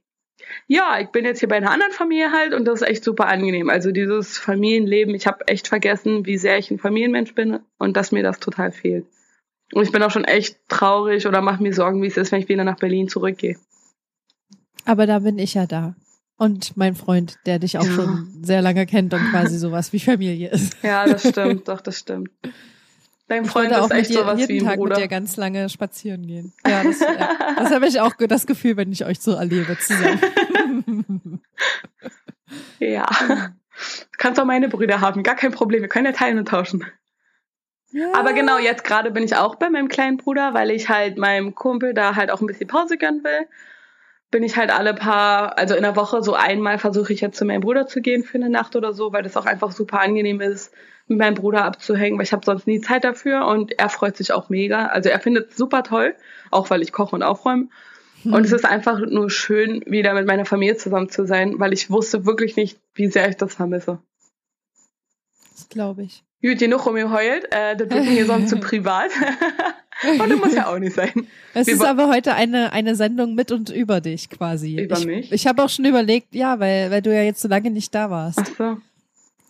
[0.67, 3.27] Ja, ich bin jetzt hier bei einer anderen Familie halt und das ist echt super
[3.29, 3.71] angenehm.
[3.71, 8.13] Also dieses Familienleben, ich habe echt vergessen, wie sehr ich ein Familienmensch bin und dass
[8.13, 9.07] mir das total fehlt.
[9.73, 12.41] Und ich bin auch schon echt traurig oder mache mir Sorgen, wie es ist, wenn
[12.41, 13.57] ich wieder nach Berlin zurückgehe.
[14.85, 15.95] Aber da bin ich ja da.
[16.37, 17.93] Und mein Freund, der dich auch Ja.
[17.93, 20.77] schon sehr lange kennt und quasi sowas wie Familie ist.
[20.83, 22.31] Ja, das stimmt, doch, das stimmt.
[23.33, 24.97] Dein Ich Freund auch ist mit echt dir sowas wie jeden ein Tag mit Bruder.
[24.97, 26.53] dir ganz lange spazieren gehen.
[26.67, 27.55] Ja, das, ja.
[27.57, 31.41] das habe ich auch das Gefühl, wenn ich euch so erlebe zusammen.
[32.79, 33.09] Ja.
[33.09, 35.81] Du kannst auch meine Brüder haben, gar kein Problem.
[35.81, 36.85] Wir können ja teilen und tauschen.
[37.93, 38.13] ja.
[38.13, 41.55] Aber genau, jetzt gerade bin ich auch bei meinem kleinen Bruder, weil ich halt meinem
[41.55, 43.47] Kumpel da halt auch ein bisschen Pause gönnen will.
[44.31, 47.47] Bin ich halt alle paar, also in der Woche so einmal versuche ich jetzt zu
[47.47, 50.43] meinem Bruder zu gehen für eine Nacht oder so, weil das auch einfach super angenehm
[50.43, 50.75] ist,
[51.09, 54.33] mit meinem Bruder abzuhängen, weil ich habe sonst nie Zeit dafür und er freut sich
[54.33, 54.87] auch mega.
[54.87, 56.15] Also er findet es super toll,
[56.51, 57.69] auch weil ich koche und aufräume.
[58.25, 61.91] Und es ist einfach nur schön, wieder mit meiner Familie zusammen zu sein, weil ich
[61.91, 63.99] wusste wirklich nicht, wie sehr ich das vermisse.
[65.53, 66.23] Das glaube ich.
[66.41, 67.47] Gut, genug um ihr heult.
[67.51, 69.11] Äh, das wird mir sonst zu privat.
[70.21, 71.27] und das muss ja auch nicht sein.
[71.55, 74.81] Es Wir ist aber heute eine, eine Sendung mit und über dich quasi.
[74.81, 75.33] Über ich, mich?
[75.33, 78.11] Ich habe auch schon überlegt, ja, weil, weil du ja jetzt so lange nicht da
[78.11, 78.41] warst.
[78.41, 78.77] Ach so.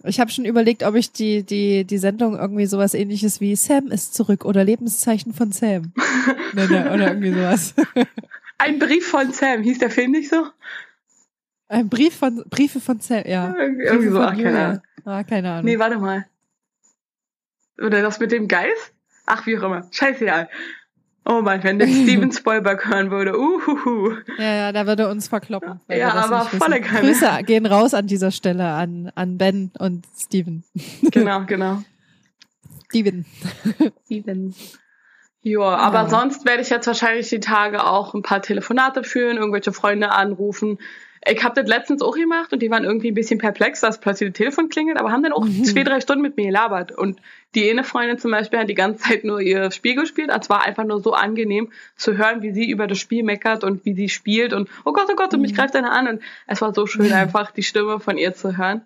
[0.05, 3.89] Ich habe schon überlegt, ob ich die, die, die Sendung irgendwie sowas ähnliches wie Sam
[3.89, 5.93] ist zurück oder Lebenszeichen von Sam.
[6.53, 7.75] nenne oder irgendwie sowas.
[8.59, 9.63] Ein Brief von Sam.
[9.63, 10.47] Hieß der Film nicht so?
[11.69, 13.55] Ein Brief von, Briefe von Sam, ja.
[13.57, 14.21] Irgendwie, Briefe so.
[14.21, 14.59] Ach, keine.
[14.59, 14.83] Ahnung.
[15.05, 15.65] Ah, keine Ahnung.
[15.65, 16.27] Nee, warte mal.
[17.79, 18.93] Oder das mit dem Geist?
[19.27, 19.89] Ach, wie auch immer.
[19.91, 20.49] Scheißegal.
[21.25, 23.39] Oh Mann, wenn der Steven Spielberg hören würde.
[23.39, 24.17] Uhuhu.
[24.39, 25.81] Ja, ja, da würde uns verkloppen.
[25.89, 27.01] Ja, aber volle Kanne.
[27.09, 30.65] Grüße gehen raus an dieser Stelle an, an Ben und Steven.
[31.13, 31.83] Genau, genau.
[32.89, 33.25] Steven.
[34.07, 34.55] Steven.
[35.43, 36.09] Ja, aber Ja.
[36.09, 40.79] sonst werde ich jetzt wahrscheinlich die Tage auch ein paar Telefonate führen, irgendwelche Freunde anrufen.
[41.29, 44.31] Ich habe das letztens auch gemacht und die waren irgendwie ein bisschen perplex, dass plötzlich
[44.31, 45.63] das Telefon klingelt, aber haben dann auch Mhm.
[45.65, 46.91] zwei, drei Stunden mit mir gelabert.
[46.91, 47.21] Und
[47.55, 50.31] die eine Freundin zum Beispiel hat die ganze Zeit nur ihr Spiel gespielt.
[50.37, 53.85] Es war einfach nur so angenehm zu hören, wie sie über das Spiel meckert und
[53.85, 55.57] wie sie spielt und oh Gott, oh Gott, und mich Mhm.
[55.57, 56.09] greift einer an.
[56.09, 58.83] Und es war so schön, einfach die Stimme von ihr zu hören.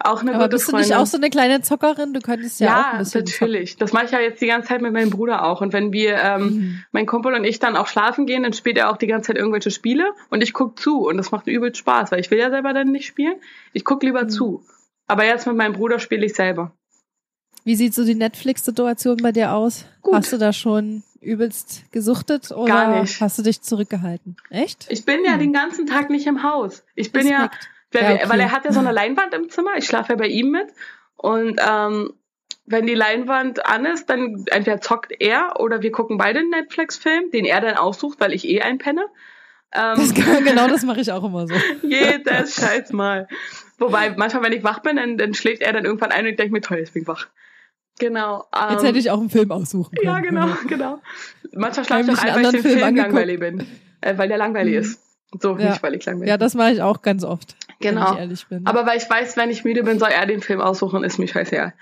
[0.00, 0.90] Auch eine Aber gute bist du Freundin.
[0.90, 2.12] nicht auch so eine kleine Zockerin?
[2.14, 3.76] Du könntest ja, auch ein bisschen natürlich.
[3.78, 5.60] Das mache ich ja jetzt die ganze Zeit mit meinem Bruder auch.
[5.60, 6.84] Und wenn wir, ähm, Mhm.
[6.92, 9.36] mein Kumpel und ich dann auch schlafen gehen, dann spielt er auch die ganze Zeit
[9.36, 11.06] irgendwelche Spiele und ich guck zu.
[11.08, 13.34] Und das macht übel Spaß, weil ich will ja selber dann nicht spielen.
[13.72, 14.28] Ich guck lieber Mhm.
[14.30, 14.62] zu.
[15.08, 16.70] Aber jetzt mit meinem Bruder spiele ich selber.
[17.64, 19.84] Wie sieht so die Netflix-Situation bei dir aus?
[20.02, 20.14] Gut.
[20.14, 23.20] Hast du da schon übelst gesuchtet oder Gar nicht.
[23.20, 24.36] hast du dich zurückgehalten?
[24.50, 24.86] Echt?
[24.90, 25.38] Ich bin ja Hm.
[25.40, 26.84] den ganzen Tag nicht im Haus.
[26.94, 27.68] Ich bin ja, Respekt.
[27.92, 28.28] Weil, Ja, okay.
[28.28, 29.76] weil er hat ja so eine Leinwand im Zimmer.
[29.76, 30.68] Ich schlafe ja bei ihm mit.
[31.16, 32.12] Und ähm,
[32.66, 37.30] wenn die Leinwand an ist, dann entweder zockt er oder wir gucken beide einen Netflix-Film,
[37.30, 39.06] den er dann aussucht, weil ich eh einpenne.
[39.72, 41.54] Ähm, Das kann, genau das mache ich auch immer so.
[41.82, 43.26] Jedes scheiß Mal.
[43.78, 46.36] Wobei, manchmal, wenn ich wach bin, dann, dann schläft er dann irgendwann ein und ich
[46.36, 47.26] denke mir, toll, jetzt bin ich wach.
[47.98, 48.44] Genau.
[48.54, 50.06] Ähm, Jetzt hätte ich auch einen Film aussuchen können.
[50.08, 51.00] Ja, genau, genau.
[51.52, 53.66] Manchmal schlafe ich auch ein, weil ich den Film Film langweilig bin.
[54.00, 54.80] Äh, weil der langweilig Mhm.
[54.80, 55.00] ist.
[55.40, 55.70] So, Ja.
[55.70, 56.40] nicht weil ich langweilig Ja, bin.
[56.40, 57.56] das mache ich auch ganz oft.
[57.80, 58.06] Genau.
[58.06, 58.66] Wenn ich ehrlich bin.
[58.66, 61.28] Aber weil ich weiß, wenn ich müde bin, soll er den Film aussuchen, ist mir
[61.28, 61.74] scheißegal.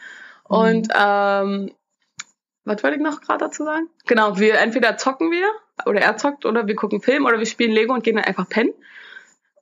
[0.48, 0.56] Mhm.
[0.56, 1.70] Und ähm,
[2.64, 3.88] was wollte ich noch gerade dazu sagen?
[4.06, 5.46] Genau, wir entweder zocken wir
[5.87, 8.48] oder er zockt oder wir gucken Film oder wir spielen Lego und gehen dann einfach
[8.48, 8.74] pennen.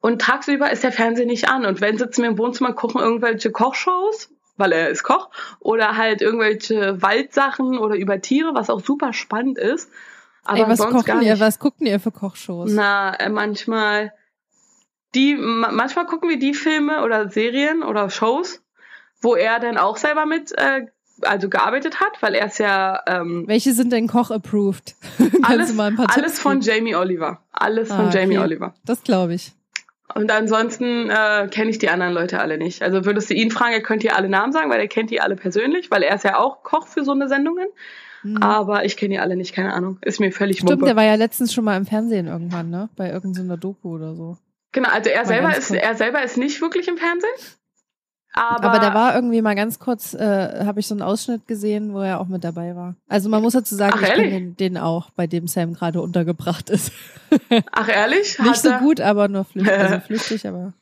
[0.00, 1.64] Und tagsüber ist der Fernseher nicht an.
[1.64, 6.20] Und wenn sitzen wir im Wohnzimmer, gucken irgendwelche Kochshows, weil er ist Koch, oder halt
[6.20, 9.90] irgendwelche Waldsachen oder über Tiere, was auch super spannend ist.
[10.44, 11.32] Aber Ey, was sonst kochen gar ihr?
[11.32, 11.40] nicht.
[11.40, 12.70] Was gucken ihr für Kochshows?
[12.72, 14.12] Na, äh, manchmal
[15.14, 18.62] die, ma- manchmal gucken wir die Filme oder Serien oder Shows,
[19.20, 20.86] wo er dann auch selber mit, äh,
[21.22, 24.94] also gearbeitet hat, weil er ist ja ähm, Welche sind denn Koch-approved?
[25.42, 26.60] Alles, du mal ein paar alles von?
[26.60, 27.40] Jamie Oliver.
[27.52, 28.44] Alles Ah, von Jamie okay.
[28.44, 28.74] Oliver.
[28.84, 29.52] Das glaube ich.
[30.14, 32.82] Und ansonsten äh, kenne ich die anderen Leute alle nicht.
[32.82, 35.20] Also würdest du ihn fragen, er könnte dir alle Namen sagen, weil er kennt die
[35.20, 37.66] alle persönlich, weil er ist ja auch Koch für so eine Sendungen.
[38.22, 38.36] Mhm.
[38.38, 39.98] Aber ich kenne die alle nicht, keine Ahnung.
[40.02, 40.84] Ist mir völlig Stimmt, Wumpe.
[40.86, 42.88] der war ja letztens schon mal im Fernsehen irgendwann, ne?
[42.96, 44.36] Bei irgendeiner Doku oder so.
[44.74, 47.32] Genau, also er Mal selber ist, er selber ist nicht wirklich im Fernsehen.
[48.36, 51.94] Aber, Aber, da war irgendwie mal ganz kurz, äh, habe ich so einen Ausschnitt gesehen,
[51.94, 52.96] wo er auch mit dabei war.
[53.08, 56.02] Also man muss dazu sagen, Ach, ich kenne den, den auch, bei dem Sam gerade
[56.02, 56.90] untergebracht ist.
[57.70, 58.36] Ach ehrlich?
[58.40, 60.72] Nicht so gut, aber nur flüchtig, also flüchtig, aber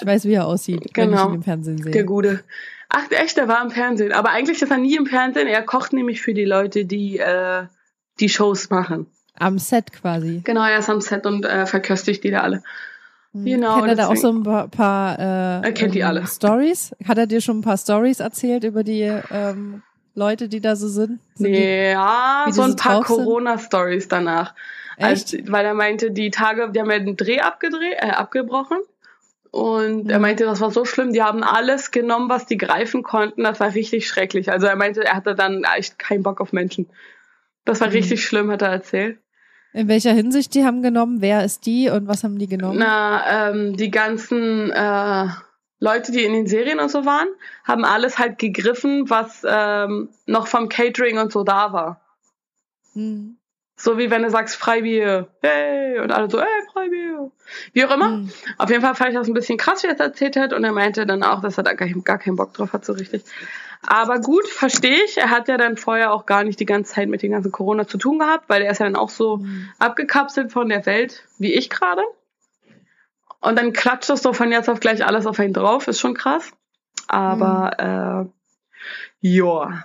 [0.00, 1.28] ich weiß, wie er aussieht, wenn ich Genau.
[1.28, 2.04] ihn im Fernsehen Der sehe.
[2.06, 2.42] Gute.
[2.88, 4.12] Ach, echt, der war im Fernsehen.
[4.12, 5.48] Aber eigentlich ist er nie im Fernsehen.
[5.48, 7.64] Er kocht nämlich für die Leute, die äh,
[8.20, 9.06] die Shows machen.
[9.38, 10.40] Am Set quasi.
[10.44, 12.62] Genau, er ist am Set und äh, verköstigt die da alle.
[13.36, 13.44] Hm.
[13.44, 16.26] Genau, Kennt er da auch so ein paar, paar äh, Er kennt die ähm, alle.
[16.26, 16.94] Stories?
[17.06, 19.82] Hat er dir schon ein paar Stories erzählt über die ähm,
[20.14, 21.20] Leute, die da so sind?
[21.34, 23.02] sind nee, ja, wie so die ein so paar?
[23.04, 24.54] Corona-Stories danach.
[24.96, 25.34] Echt?
[25.34, 28.78] Als, weil er meinte, die Tage, die haben ja den Dreh abgedreht, äh, abgebrochen.
[29.50, 30.22] Und er Mhm.
[30.22, 31.12] meinte, das war so schlimm.
[31.12, 33.44] Die haben alles genommen, was die greifen konnten.
[33.44, 34.50] Das war richtig schrecklich.
[34.50, 36.88] Also er meinte, er hatte dann echt keinen Bock auf Menschen.
[37.64, 37.92] Das war Mhm.
[37.94, 39.18] richtig schlimm, hat er erzählt.
[39.76, 41.20] In welcher Hinsicht die haben genommen?
[41.20, 42.78] Wer ist die und was haben die genommen?
[42.78, 45.26] Na, ähm, die ganzen äh,
[45.80, 47.28] Leute, die in den Serien und so waren,
[47.62, 52.00] haben alles halt gegriffen, was ähm, noch vom Catering und so da war.
[52.94, 53.36] Hm.
[53.76, 57.30] So wie wenn du sagst Freibier, hey, und alle so, hey, Freibier.
[57.74, 58.12] Wie auch immer.
[58.12, 58.30] Hm.
[58.56, 60.54] Auf jeden Fall fand ich das ein bisschen krass, wie er es erzählt hat.
[60.54, 62.94] Und er meinte dann auch, dass er da gar, gar keinen Bock drauf hat, so
[62.94, 63.24] richtig.
[63.86, 65.16] Aber gut, verstehe ich.
[65.18, 67.86] Er hat ja dann vorher auch gar nicht die ganze Zeit mit dem ganzen Corona
[67.86, 69.68] zu tun gehabt, weil er ist ja dann auch so Hm.
[69.78, 72.02] abgekapselt von der Welt, wie ich gerade.
[73.40, 75.86] Und dann klatscht das so von jetzt auf gleich alles auf einen drauf.
[75.88, 76.52] Ist schon krass.
[77.06, 78.30] Aber,
[79.22, 79.84] äh, ja.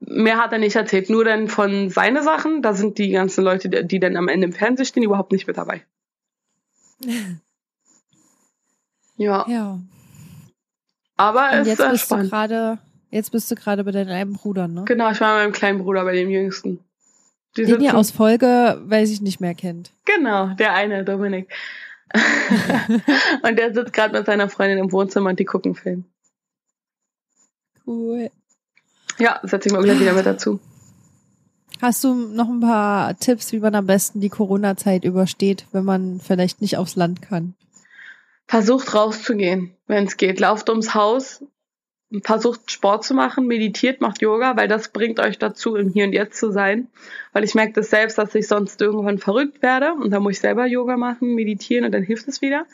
[0.00, 1.08] Mehr hat er nicht erzählt.
[1.08, 2.60] Nur dann von seine Sachen.
[2.60, 5.46] Da sind die ganzen Leute, die, die dann am Ende im Fernsehen stehen, überhaupt nicht
[5.46, 5.84] mit dabei.
[9.18, 9.46] Ja.
[9.48, 9.78] Ja.
[11.16, 12.30] Aber Und es jetzt ist äh, bist du spannend.
[12.30, 12.78] gerade,
[13.10, 14.84] jetzt bist du gerade bei deinem einen Bruder, ne?
[14.86, 16.80] Genau, ich war bei meinem kleinen Bruder, bei dem Jüngsten.
[17.56, 19.92] Die Den ihr aus Folge, weiß ich nicht mehr kennt.
[20.04, 21.52] Genau, der eine, Dominik.
[23.42, 26.04] und der sitzt gerade mit seiner Freundin im Wohnzimmer und die gucken Film.
[27.86, 28.30] Cool.
[29.18, 30.60] Ja, setze ich mal gleich wieder mit dazu.
[31.80, 36.20] Hast du noch ein paar Tipps, wie man am besten die Corona-Zeit übersteht, wenn man
[36.20, 37.54] vielleicht nicht aufs Land kann?
[38.46, 40.40] Versucht rauszugehen, wenn es geht.
[40.40, 41.44] Lauft ums Haus,
[42.22, 46.12] versucht Sport zu machen, meditiert, macht Yoga, weil das bringt euch dazu, im Hier und
[46.12, 46.88] Jetzt zu sein.
[47.32, 50.40] Weil ich merke das selbst, dass ich sonst irgendwann verrückt werde und dann muss ich
[50.40, 52.66] selber Yoga machen, meditieren und dann hilft es wieder.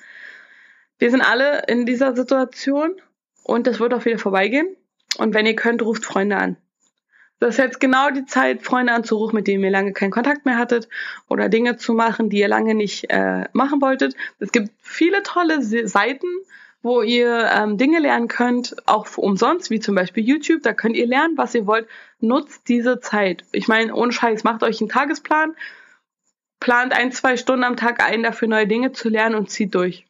[0.98, 2.94] Wir sind alle in dieser Situation
[3.42, 4.76] und das wird auch wieder vorbeigehen.
[5.18, 6.56] Und wenn ihr könnt, ruft Freunde an.
[7.38, 10.58] Das ist jetzt genau die Zeit, Freunde anzurufen, mit denen ihr lange keinen Kontakt mehr
[10.58, 10.88] hattet
[11.28, 14.14] oder Dinge zu machen, die ihr lange nicht äh, machen wolltet.
[14.38, 16.28] Es gibt viele tolle Se- Seiten,
[16.82, 20.62] wo ihr ähm, Dinge lernen könnt, auch umsonst, wie zum Beispiel YouTube.
[20.62, 21.86] Da könnt ihr lernen, was ihr wollt.
[22.18, 23.44] Nutzt diese Zeit.
[23.52, 25.54] Ich meine, ohne Scheiß, macht euch einen Tagesplan,
[26.60, 30.06] plant ein, zwei Stunden am Tag ein, dafür neue Dinge zu lernen und zieht durch.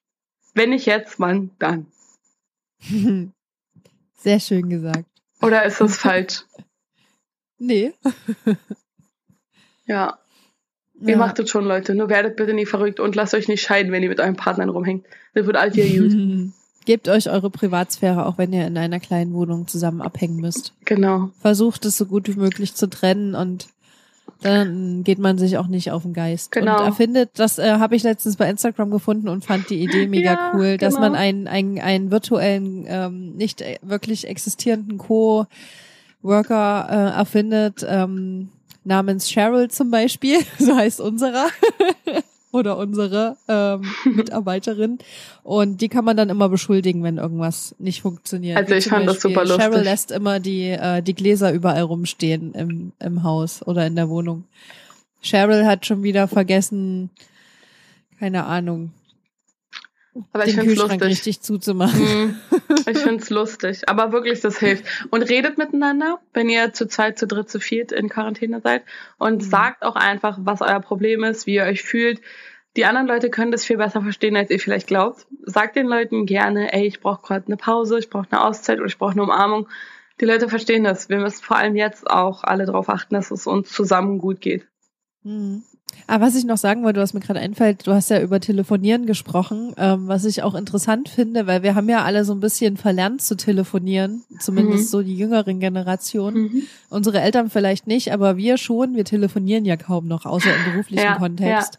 [0.55, 1.87] Wenn nicht jetzt, wann dann?
[4.15, 5.07] Sehr schön gesagt.
[5.43, 6.45] Oder ist das falsch?
[7.65, 7.93] Nee.
[9.87, 10.19] Ja,
[11.01, 11.95] ihr macht es schon, Leute.
[11.95, 14.69] Nur werdet bitte nicht verrückt und lasst euch nicht scheiden, wenn ihr mit euren Partnern
[14.69, 15.07] rumhängt.
[15.33, 16.53] Das wird alt wie gut.
[16.85, 20.73] Gebt euch eure Privatsphäre, auch wenn ihr in einer kleinen Wohnung zusammen abhängen müsst.
[20.85, 21.31] Genau.
[21.41, 23.69] Versucht es so gut wie möglich zu trennen und
[24.43, 26.51] dann geht man sich auch nicht auf den Geist.
[26.51, 26.81] Genau.
[26.81, 30.33] Und erfindet, das äh, habe ich letztens bei Instagram gefunden und fand die Idee mega
[30.33, 31.09] Ja, cool, dass genau.
[31.09, 38.49] man einen, einen, einen virtuellen, ähm, nicht äh, wirklich existierenden Co-Worker äh, erfindet, ähm,
[38.85, 41.47] namens Cheryl zum Beispiel, so heißt unserer.
[42.53, 44.99] Oder unsere ähm, Mitarbeiterin.
[45.43, 48.59] Und die kann man dann immer beschuldigen, wenn irgendwas nicht funktioniert.
[48.59, 49.65] Also Wie ich fand das Beispiel, super lustig.
[49.65, 54.09] Cheryl lässt immer die, äh, die Gläser überall rumstehen im, im Haus oder in der
[54.09, 54.45] Wohnung.
[55.23, 57.11] Cheryl hat schon wieder vergessen,
[58.19, 58.93] keine Ahnung,
[60.33, 61.03] Aber ich finde es lustig.
[61.03, 62.01] richtig zuzumachen.
[62.01, 62.37] Mhm.
[62.87, 63.89] Ich find's lustig.
[63.89, 64.85] Aber wirklich, das hilft.
[65.11, 68.83] Und redet miteinander, wenn ihr zu zweit, zu dritt, zu viert in Quarantäne seid.
[69.19, 69.41] Und Mhm.
[69.49, 72.21] sagt auch einfach, was euer Problem ist, wie ihr euch fühlt.
[72.77, 75.27] Die anderen Leute können das viel besser verstehen, als ihr vielleicht glaubt.
[75.45, 78.87] Sagt den Leuten gerne, ey, ich brauche gerade eine Pause, ich brauche eine Auszeit oder
[78.87, 79.69] ich brauche eine Umarmung.
[80.21, 81.09] Die Leute verstehen das.
[81.09, 84.67] Wir müssen vor allem jetzt auch alle darauf achten, dass es uns zusammen gut geht.
[85.23, 85.63] Mhm.
[86.07, 89.07] Aber was ich noch sagen wollte, was mir gerade einfällt, du hast ja über Telefonieren
[89.07, 92.77] gesprochen, ähm, was ich auch interessant finde, weil wir haben ja alle so ein bisschen
[92.77, 94.89] verlernt zu telefonieren, zumindest Mhm.
[94.89, 96.65] so die jüngeren Generationen.
[96.91, 101.05] Unsere Eltern vielleicht nicht, aber wir schon, wir telefonieren ja kaum noch, außer im beruflichen
[101.05, 101.79] Ja, Kontext.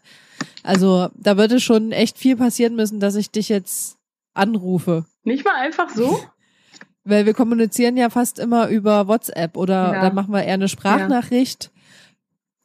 [0.64, 3.98] Also da würde schon echt viel passieren müssen, dass ich dich jetzt
[4.34, 5.06] anrufe.
[5.24, 6.18] Nicht mal einfach so?
[7.06, 10.02] Weil wir kommunizieren ja fast immer über WhatsApp oder Ja.
[10.02, 11.70] dann machen wir eher eine Sprachnachricht,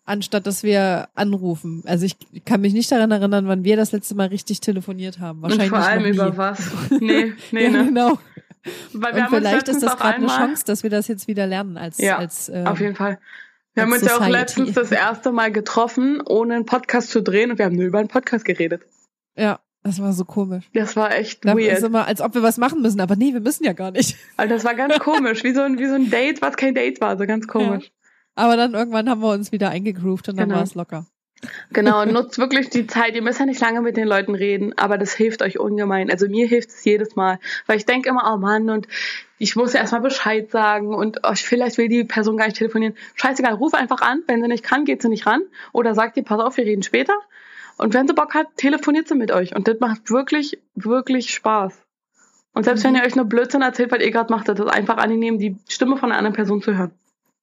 [0.08, 1.82] anstatt dass wir anrufen.
[1.86, 5.38] Also ich kann mich nicht daran erinnern, wann wir das letzte Mal richtig telefoniert haben.
[5.38, 6.58] Und Wahrscheinlich vor allem über was?
[7.00, 7.84] Nee, nee, ja, ne?
[7.84, 8.18] genau.
[8.92, 11.46] Weil wir Und haben vielleicht ist das gerade eine Chance, dass wir das jetzt wieder
[11.46, 13.18] lernen als, Ja, als ähm, Auf jeden Fall.
[13.74, 17.52] Wir haben uns ja auch letztens das erste Mal getroffen, ohne einen Podcast zu drehen
[17.52, 18.82] und wir haben nur über einen Podcast geredet.
[19.36, 20.64] Ja, das war so komisch.
[20.74, 21.82] Das war echt Da ist weird.
[21.82, 24.16] immer, als ob wir was machen müssen, aber nee, wir müssen ja gar nicht.
[24.36, 27.00] Also das war ganz komisch, wie so ein, wie so ein Date, was kein Date
[27.00, 27.92] war, so ganz komisch.
[28.38, 30.58] Aber dann irgendwann haben wir uns wieder eingegroovt und dann Genau.
[30.58, 31.06] war es locker.
[31.72, 33.14] Genau, nutzt wirklich die Zeit.
[33.14, 36.10] Ihr müsst ja nicht lange mit den Leuten reden, aber das hilft euch ungemein.
[36.10, 38.86] Also mir hilft es jedes Mal, weil ich denke immer, oh Mann, und
[39.38, 42.94] ich muss ja erstmal Bescheid sagen und oh, vielleicht will die Person gar nicht telefonieren.
[43.14, 44.22] Scheißegal, ruf einfach an.
[44.26, 45.42] Wenn sie nicht kann, geht sie nicht ran.
[45.72, 47.14] Oder sagt ihr, pass auf, wir reden später.
[47.76, 49.54] Und wenn sie Bock hat, telefoniert sie mit euch.
[49.54, 51.80] Und das macht wirklich, wirklich Spaß.
[52.54, 52.88] Und selbst mhm.
[52.88, 55.56] wenn ihr euch nur Blödsinn erzählt, was ihr gerade macht, das ist einfach angenehm, die
[55.68, 56.92] Stimme von einer anderen Person zu hören.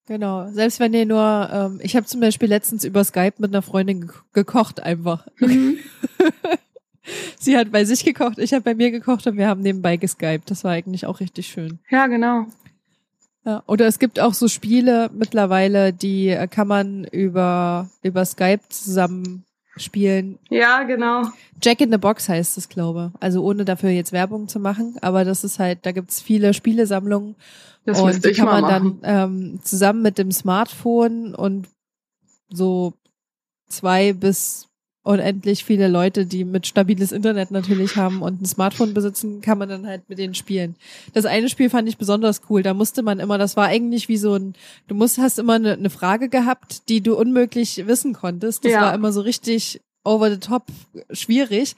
[0.08, 0.50] Genau.
[0.52, 4.02] Selbst wenn ihr nur, ähm, ich habe zum Beispiel letztens über Skype mit einer Freundin
[4.02, 5.26] ge gekocht einfach.
[5.39, 5.78] Mhm.
[7.39, 10.50] Sie hat bei sich gekocht, ich habe bei mir gekocht und wir haben nebenbei geskypt.
[10.50, 11.80] Das war eigentlich auch richtig schön.
[11.89, 12.46] Ja, genau.
[13.46, 18.62] Ja, oder es gibt auch so Spiele mittlerweile, die äh, kann man über, über Skype
[18.70, 19.46] zusammen
[19.78, 20.39] spielen.
[20.50, 21.30] Ja, genau.
[21.62, 23.12] Jack in the Box heißt es, glaube.
[23.20, 27.36] Also ohne dafür jetzt Werbung zu machen, aber das ist halt, da gibt's viele Spielesammlungen
[27.86, 29.00] das und die kann man machen.
[29.02, 31.67] dann ähm, zusammen mit dem Smartphone und
[32.50, 32.93] so
[33.69, 34.67] zwei bis
[35.06, 39.69] unendlich viele Leute, die mit stabiles Internet natürlich haben und ein Smartphone besitzen, kann man
[39.69, 40.76] dann halt mit denen spielen.
[41.13, 42.63] Das eine Spiel fand ich besonders cool.
[42.63, 44.56] Da musste man immer, das war eigentlich wie so ein,
[44.88, 48.65] du musst, hast immer eine, eine Frage gehabt, die du unmöglich wissen konntest.
[48.65, 48.82] Das ja.
[48.82, 50.63] war immer so richtig over the top
[51.12, 51.76] schwierig.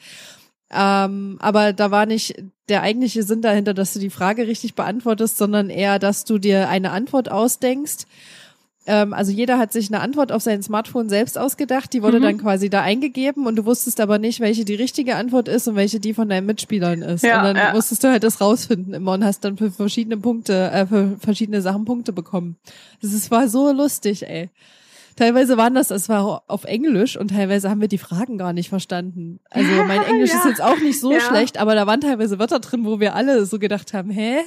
[0.70, 2.36] Ähm, aber da war nicht
[2.68, 6.68] der eigentliche Sinn dahinter, dass du die Frage richtig beantwortest, sondern eher, dass du dir
[6.68, 8.06] eine Antwort ausdenkst.
[8.86, 12.24] Ähm, also jeder hat sich eine Antwort auf sein Smartphone selbst ausgedacht, die wurde mhm.
[12.24, 15.76] dann quasi da eingegeben und du wusstest aber nicht, welche die richtige Antwort ist und
[15.76, 17.24] welche die von deinen Mitspielern ist.
[17.24, 17.74] Ja, und dann ja.
[17.74, 21.62] musstest du halt das rausfinden immer und hast dann für verschiedene Punkte, äh, für verschiedene
[21.62, 22.58] Sachen Punkte bekommen.
[23.02, 24.50] Das war so lustig, ey
[25.18, 28.70] teilweise waren das, es war auf Englisch und teilweise haben wir die Fragen gar nicht
[28.70, 29.40] verstanden.
[29.50, 30.38] Also mein Englisch ja.
[30.38, 31.20] ist jetzt auch nicht so ja.
[31.20, 34.38] schlecht, aber da waren teilweise Wörter drin, wo wir alle so gedacht haben, hä?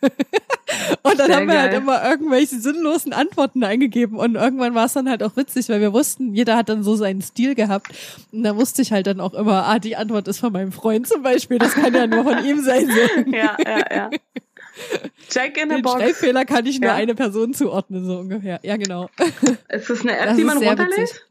[1.02, 1.72] und dann Sehr haben wir halt geil.
[1.72, 5.80] halt immer irgendwelche sinnlosen Antworten eingegeben und irgendwann war es dann halt auch witzig, weil
[5.80, 7.88] wir wussten, jeder hat dann so seinen Stil gehabt
[8.30, 11.08] und da wusste ich halt dann auch immer, ah, die Antwort ist von meinem Freund
[11.08, 12.86] zum Beispiel, das kann ja nur von ihm sein.
[12.86, 13.30] So.
[13.32, 14.10] Ja, ja, ja.
[15.30, 16.00] Jack in a Den Box.
[16.00, 16.94] Schreibfehler kann ich nur ja.
[16.94, 18.60] eine Person zuordnen, so ungefähr.
[18.62, 19.08] Ja, genau.
[19.68, 21.26] Ist das eine App, das die man runterlädt?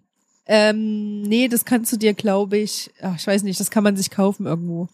[0.46, 3.98] Ähm, nee, das kannst du dir, glaube ich, ach, ich weiß nicht, das kann man
[3.98, 4.88] sich kaufen irgendwo.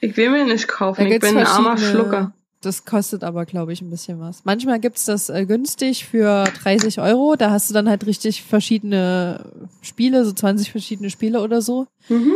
[0.00, 2.32] Ich will mir nicht kaufen, ich bin ein armer Schlucker.
[2.62, 4.44] Das kostet aber, glaube ich, ein bisschen was.
[4.44, 7.34] Manchmal gibt's das äh, günstig für 30 Euro.
[7.36, 9.44] Da hast du dann halt richtig verschiedene
[9.82, 12.34] Spiele, so 20 verschiedene Spiele oder so, mhm.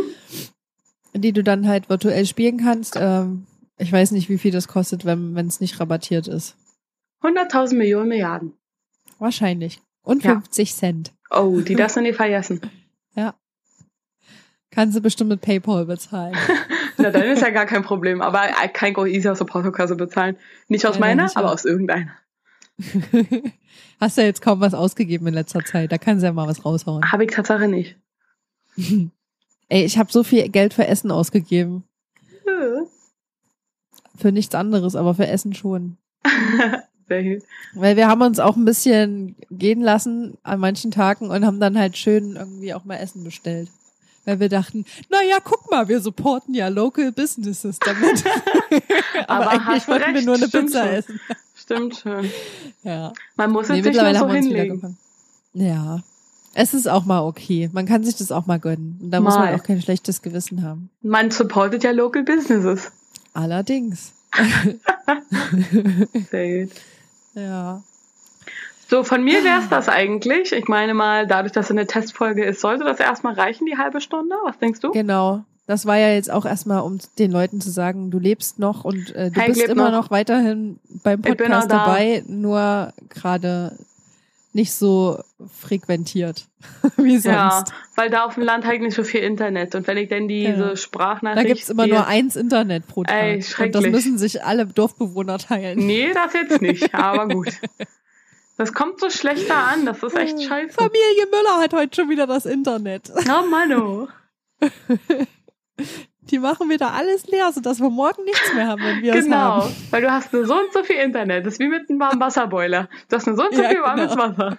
[1.13, 2.95] die du dann halt virtuell spielen kannst.
[2.99, 3.46] Ähm,
[3.77, 6.55] ich weiß nicht, wie viel das kostet, wenn es nicht rabattiert ist.
[7.21, 8.53] 100.000 Millionen Milliarden.
[9.19, 9.81] Wahrscheinlich.
[10.03, 10.75] Und 50 ja.
[10.75, 11.13] Cent.
[11.29, 12.61] Oh, die darfst du nicht vergessen.
[13.15, 13.33] Ja.
[14.69, 16.35] Kannst du bestimmt mit PayPal bezahlen.
[16.97, 18.21] Na, dann ist ja gar kein Problem.
[18.21, 18.41] Aber
[18.73, 20.37] kein Go Easy aus der Portokasse bezahlen.
[20.67, 22.11] Nicht aus ja, meiner, aber aus irgendeiner.
[23.99, 25.91] Hast du ja jetzt kaum was ausgegeben in letzter Zeit.
[25.91, 27.11] Da kannst du ja mal was raushauen.
[27.11, 27.97] Habe ich Tatsache nicht.
[28.77, 31.83] Ey, ich habe so viel Geld für Essen ausgegeben.
[34.17, 35.97] Für nichts anderes, aber für Essen schon.
[37.09, 41.77] Weil wir haben uns auch ein bisschen gehen lassen an manchen Tagen und haben dann
[41.77, 43.69] halt schön irgendwie auch mal Essen bestellt.
[44.25, 48.25] Weil wir dachten, na ja, guck mal, wir supporten ja local businesses damit.
[49.27, 50.93] aber, aber eigentlich wollten wir nur eine Pizza schon.
[50.93, 51.19] essen.
[51.55, 52.29] Stimmt schon.
[52.83, 53.11] Ja.
[53.35, 54.97] Man muss es nee, sich mittlerweile so hinlegen.
[55.53, 56.01] Ja.
[56.53, 57.69] Es ist auch mal okay.
[57.73, 58.99] Man kann sich das auch mal gönnen.
[59.01, 59.29] Und da mal.
[59.29, 60.89] muss man auch kein schlechtes Gewissen haben.
[61.01, 62.91] Man supportet ja local businesses.
[63.37, 64.13] Allerdings.
[66.31, 66.75] Sehr gut.
[67.35, 67.83] Ja.
[68.89, 70.53] So, von mir wäre es das eigentlich.
[70.53, 74.01] Ich meine mal, dadurch, dass es eine Testfolge ist, sollte das erstmal reichen, die halbe
[74.01, 74.35] Stunde?
[74.43, 74.91] Was denkst du?
[74.91, 75.43] Genau.
[75.67, 79.13] Das war ja jetzt auch erstmal, um den Leuten zu sagen, du lebst noch und
[79.15, 80.05] äh, du hey, bist immer noch.
[80.05, 80.11] noch.
[80.11, 83.77] weiterhin beim Podcast dabei, nur gerade
[84.53, 85.21] nicht so
[85.59, 86.47] frequentiert
[86.97, 87.25] wie sonst.
[87.25, 87.63] Ja,
[87.95, 89.75] weil da auf dem Land halt nicht so viel Internet.
[89.75, 90.75] Und wenn ich denn diese ja.
[90.75, 91.45] Sprachnachricht...
[91.45, 93.15] Da gibt's immer die, nur eins Internet pro Tag.
[93.15, 95.85] Ey, und das müssen sich alle Dorfbewohner teilen.
[95.85, 97.49] Nee, das jetzt nicht, aber gut.
[98.59, 100.73] Das kommt so schlechter an, das ist echt scheiße.
[100.73, 103.11] Familie Müller hat heute schon wieder das Internet.
[103.15, 104.07] Oh Mano.
[106.29, 109.63] Die machen wieder alles leer, sodass wir morgen nichts mehr haben, wenn wir genau, es
[109.65, 109.69] haben.
[109.69, 111.45] Genau, weil du hast nur so und so viel Internet.
[111.45, 112.89] Das ist wie mit einem warmen Wasserboiler.
[113.09, 114.23] Du hast nur so und so ja, viel warmes genau.
[114.23, 114.57] Wasser.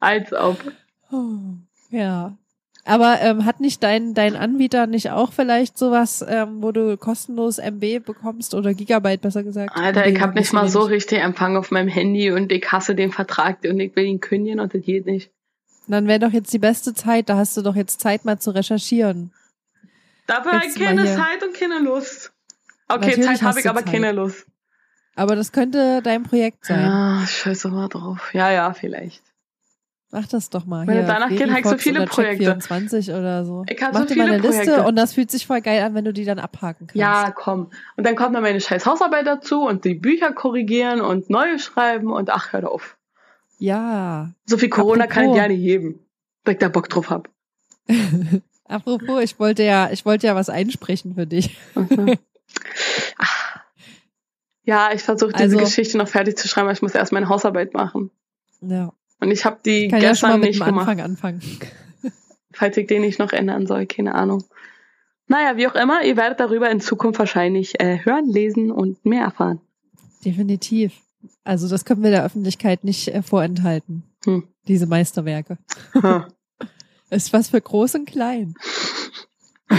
[0.00, 0.58] Als ob.
[1.90, 2.36] Ja.
[2.84, 7.58] Aber ähm, hat nicht dein, dein Anbieter nicht auch vielleicht sowas, ähm, wo du kostenlos
[7.58, 9.76] MB bekommst oder Gigabyte besser gesagt?
[9.76, 13.12] Alter, ich habe nicht mal so richtig Empfang auf meinem Handy und ich hasse den
[13.12, 15.30] Vertrag und ich will ihn kündigen und das geht nicht.
[15.88, 18.52] Dann wäre doch jetzt die beste Zeit, da hast du doch jetzt Zeit mal zu
[18.52, 19.32] recherchieren.
[20.30, 22.32] Dafür habe ich keine Zeit und keine Lust.
[22.88, 23.92] Okay, Natürlich Zeit habe ich, aber Zeit.
[23.92, 24.46] keine Lust.
[25.16, 26.84] Aber das könnte dein Projekt sein.
[26.84, 28.32] Ah, scheiße mal drauf.
[28.32, 29.22] Ja, ja, vielleicht.
[30.12, 30.86] Mach das doch mal.
[30.86, 32.52] Wenn Hier, danach geht, habe ich so viele Projekte.
[32.56, 33.64] Check24 oder so.
[33.68, 34.84] Ich hab Mach so dir mal viele eine Liste Projekte.
[34.86, 36.96] und das fühlt sich voll geil an, wenn du die dann abhaken kannst.
[36.96, 37.70] Ja, komm.
[37.96, 42.12] Und dann kommt noch meine scheiß Hausarbeit dazu und die Bücher korrigieren und neue schreiben
[42.12, 42.96] und ach, hör auf.
[43.58, 44.30] Ja.
[44.46, 45.42] So viel Corona kann ich Apropos.
[45.42, 46.06] ja nicht heben,
[46.44, 47.28] weil ich da Bock drauf hab.
[48.70, 51.56] Apropos, ich wollte ja, ich wollte ja was einsprechen für dich.
[51.74, 52.16] Mhm.
[53.18, 53.60] Ach.
[54.64, 57.28] ja, ich versuche diese Also- Geschichte noch fertig zu schreiben, aber ich muss erst meine
[57.28, 58.10] Hausarbeit machen.
[58.60, 58.92] Ja.
[59.20, 61.42] Und ich habe die Ich kann ja schon mal gestern mit nicht gemacht, Anfang anfangen.
[62.52, 64.44] falls ich den nicht noch ändern soll, keine Ahnung.
[65.26, 69.22] Naja, wie auch immer, ihr werdet darüber in Zukunft wahrscheinlich äh, hören, lesen und mehr
[69.22, 69.60] erfahren.
[70.24, 70.92] Definitiv.
[71.44, 74.04] Also das können wir der Öffentlichkeit nicht äh, vorenthalten.
[74.24, 74.44] Hm.
[74.68, 75.58] Diese Meisterwerke.
[77.10, 78.54] Ist was für groß und klein.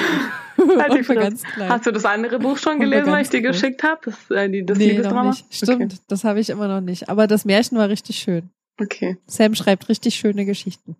[0.57, 1.69] Halt und für ganz klein.
[1.69, 3.51] Hast du das andere Buch schon gelesen, was ich dir groß.
[3.53, 4.01] geschickt habe?
[4.05, 5.35] Das, äh, die, das nee, noch Liebesdrama?
[5.49, 7.09] Stimmt, das habe ich immer noch nicht.
[7.09, 8.49] Aber das Märchen war richtig schön.
[8.79, 9.17] Okay.
[9.25, 10.95] Sam schreibt richtig schöne Geschichten.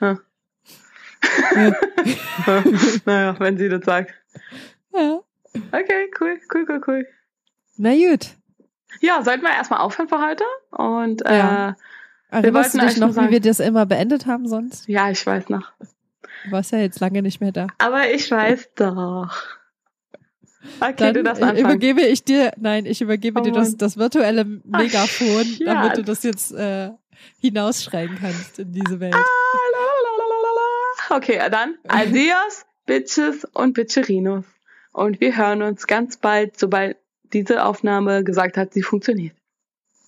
[0.00, 0.16] okay.
[3.04, 4.14] naja, wenn sie das sagt.
[4.94, 5.20] Ja.
[5.72, 7.06] Okay, cool, cool, cool, cool.
[7.76, 8.30] Na gut.
[9.00, 10.44] Ja, sollten wir erstmal aufhören für heute?
[10.70, 11.38] Und äh, Ja.
[11.38, 11.76] ja.
[12.32, 14.88] Erinnerst du wollten dich noch, sagen- wie wir das immer beendet haben sonst?
[14.88, 15.72] ja, ich weiß noch.
[16.44, 17.68] Du warst ja jetzt lange nicht mehr da.
[17.78, 19.30] Aber ich weiß doch.
[20.80, 21.58] Okay, Dann du darfst anfangen.
[21.64, 25.58] übergebe ich dir, nein, ich übergebe Oh dir das, das virtuelle Megafon, Schatz.
[25.64, 26.90] damit du das jetzt äh,
[27.40, 29.14] hinausschreien kannst in diese Welt.
[29.14, 29.22] Ah.
[31.16, 34.44] Okay, dann adios, Bitches und Bitcherinos.
[34.92, 36.96] Und wir hören uns ganz bald, sobald
[37.32, 39.34] diese Aufnahme gesagt hat, sie funktioniert.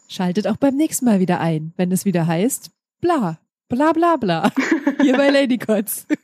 [0.08, 3.38] Schaltet auch beim nächsten Mal wieder ein, wenn es wieder heißt, bla,
[3.68, 4.52] bla bla bla.
[5.00, 6.06] Hier bei Ladycots.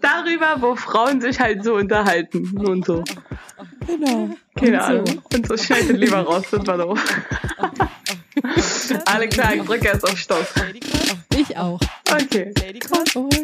[0.00, 3.02] Darüber, wo Frauen sich halt so unterhalten und so.
[3.86, 4.30] Genau.
[4.56, 4.88] Keine Und so.
[4.88, 5.22] Ahnung.
[5.34, 7.02] Und so schneidet lieber raus, das war doof.
[9.06, 10.46] Alle klar, ich drücke erst auf Stopp.
[11.36, 11.80] Ich auch.
[12.10, 12.52] Okay.
[13.14, 13.34] Und,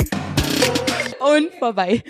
[1.21, 2.03] Und vorbei.